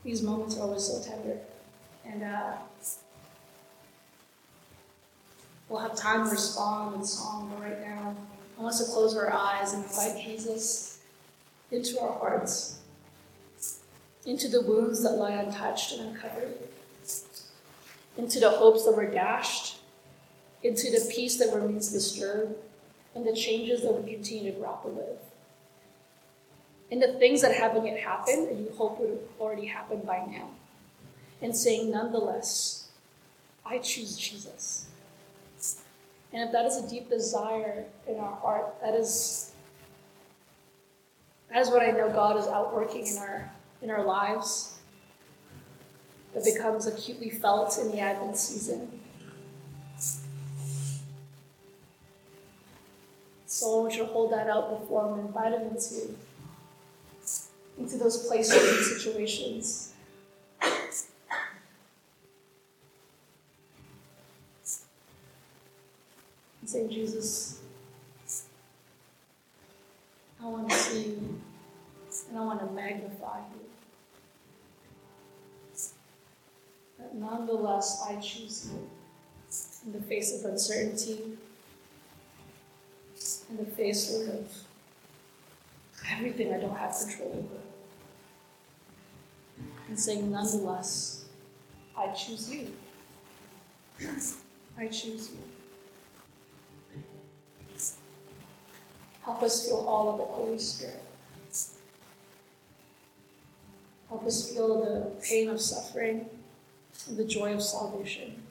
These 0.07 0.23
moments 0.23 0.57
are 0.57 0.61
always 0.61 0.85
so 0.85 1.03
tender. 1.03 1.37
And 2.05 2.23
uh, 2.23 2.53
we'll 5.69 5.81
have 5.81 5.97
time 5.97 6.25
to 6.25 6.31
respond 6.31 6.97
with 6.97 7.09
song, 7.09 7.51
but 7.53 7.61
right 7.61 7.81
now, 7.81 8.15
I 8.57 8.63
want 8.63 8.73
us 8.73 8.87
to 8.87 8.93
close 8.93 9.17
our 9.17 9.33
eyes 9.33 9.73
and 9.73 9.83
invite 9.83 10.23
Jesus 10.23 11.01
into 11.73 12.01
our 12.01 12.17
hearts, 12.21 12.79
into 14.25 14.47
the 14.47 14.63
wounds 14.63 15.03
that 15.03 15.15
lie 15.15 15.33
untouched 15.33 15.95
and 15.95 16.11
uncovered, 16.11 16.57
into 18.17 18.39
the 18.39 18.51
hopes 18.51 18.85
that 18.85 18.93
were 18.93 19.11
dashed, 19.11 19.81
into 20.63 20.89
the 20.93 21.13
peace 21.13 21.37
that 21.39 21.53
remains 21.53 21.91
disturbed, 21.91 22.55
and 23.17 23.27
the 23.27 23.35
changes 23.35 23.83
that 23.83 23.93
we 23.93 24.13
continue 24.13 24.53
to 24.53 24.59
grapple 24.61 24.93
with. 24.93 25.36
And 26.91 27.03
the 27.03 27.15
things 27.15 27.43
that 27.43 27.55
haven't 27.55 27.85
yet 27.85 27.99
happened 27.99 28.49
and 28.49 28.65
you 28.65 28.73
hope 28.77 29.01
would 29.01 29.11
have 29.11 29.19
already 29.41 29.67
happened 29.67 30.07
by 30.07 30.25
now. 30.27 30.51
And 31.43 31.55
saying, 31.55 31.91
nonetheless, 31.91 32.89
I 33.65 33.79
choose 33.79 34.17
Jesus. 34.17 34.87
And 36.33 36.43
if 36.43 36.53
that 36.53 36.67
is 36.67 36.77
a 36.77 36.89
deep 36.89 37.09
desire 37.09 37.85
in 38.09 38.17
our 38.19 38.35
heart, 38.37 38.81
that 38.83 38.95
is 38.95 39.53
that 41.51 41.61
is 41.61 41.71
what 41.71 41.83
I 41.83 41.91
know 41.91 42.11
God 42.11 42.37
is 42.37 42.47
outworking 42.47 43.07
in 43.07 43.19
our 43.19 43.51
in 43.83 43.91
our 43.91 44.05
lives. 44.05 44.79
That 46.35 46.45
becomes 46.45 46.87
acutely 46.87 47.31
felt 47.31 47.79
in 47.79 47.91
the 47.91 48.01
Advent 48.01 48.37
season. 48.37 49.01
So 53.47 53.79
I 53.79 53.83
want 53.83 53.95
you 53.95 54.01
to 54.01 54.07
hold 54.07 54.33
that 54.33 54.51
out 54.51 54.81
before 54.81 55.07
Him 55.07 55.21
and 55.21 55.29
invite 55.29 55.55
Him 55.55 55.63
into, 55.63 56.15
into 57.79 57.97
those 57.97 58.27
places 58.27 58.55
and 58.55 59.01
situations. 59.01 59.93
And 66.61 66.71
say, 66.71 66.89
Jesus, 66.89 67.61
I 70.43 70.47
want 70.47 70.69
to 70.69 70.75
see 70.75 71.03
you 71.11 71.41
and 72.29 72.39
I 72.39 72.41
want 72.45 72.61
to 72.61 72.67
magnify 72.67 73.39
you. 73.39 73.61
But 76.99 77.15
nonetheless, 77.15 78.05
I 78.09 78.17
choose 78.17 78.71
you 78.73 78.91
in 79.87 79.93
the 79.93 80.01
face 80.07 80.39
of 80.39 80.51
uncertainty, 80.51 81.37
in 83.49 83.57
the 83.57 83.65
face, 83.65 84.13
of 84.15 84.66
everything 86.11 86.53
I 86.53 86.59
don't 86.59 86.77
have 86.77 86.95
control 86.99 87.33
over. 87.33 87.63
And 89.89 89.99
saying, 89.99 90.31
nonetheless, 90.31 91.27
I 91.97 92.09
choose 92.09 92.51
you. 92.51 92.73
I 94.79 94.87
choose 94.89 95.31
you. 95.31 95.39
Help 99.23 99.43
us 99.43 99.67
feel 99.67 99.85
all 99.89 100.11
of 100.11 100.19
the 100.19 100.25
Holy 100.25 100.59
Spirit. 100.59 101.03
Help 104.09 104.25
us 104.25 104.53
feel 104.53 104.85
the 104.85 105.11
pain 105.21 105.49
of 105.49 105.61
suffering 105.61 106.27
and 107.09 107.17
the 107.17 107.25
joy 107.25 107.53
of 107.55 107.63
salvation. 107.63 108.43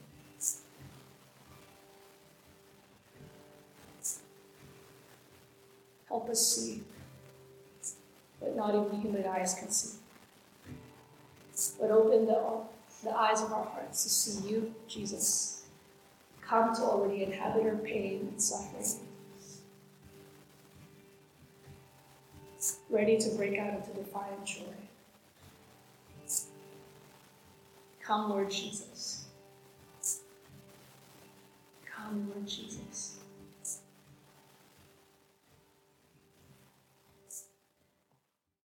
Help 6.08 6.30
us 6.30 6.56
see 6.56 6.84
what 8.46 8.56
not 8.56 8.76
even 8.76 9.02
human 9.02 9.26
eyes 9.26 9.56
can 9.56 9.70
see. 9.70 9.98
But 11.80 11.92
open 11.92 12.26
the, 12.26 12.62
the 13.04 13.16
eyes 13.16 13.42
of 13.42 13.52
our 13.52 13.66
hearts 13.66 14.04
to 14.04 14.10
see 14.10 14.50
you, 14.50 14.74
Jesus, 14.88 15.64
come 16.42 16.76
to 16.76 16.82
already 16.82 17.24
inhabit 17.24 17.64
our 17.64 17.76
pain 17.78 18.28
and 18.32 18.42
suffering. 18.42 18.86
Ready 22.90 23.18
to 23.18 23.30
break 23.32 23.58
out 23.60 23.74
into 23.74 23.92
defiant 23.92 24.46
joy. 24.46 24.64
Come, 28.02 28.30
Lord 28.30 28.52
Jesus. 28.52 29.26
Come, 31.86 32.30
Lord 32.30 32.48
Jesus. 32.48 33.15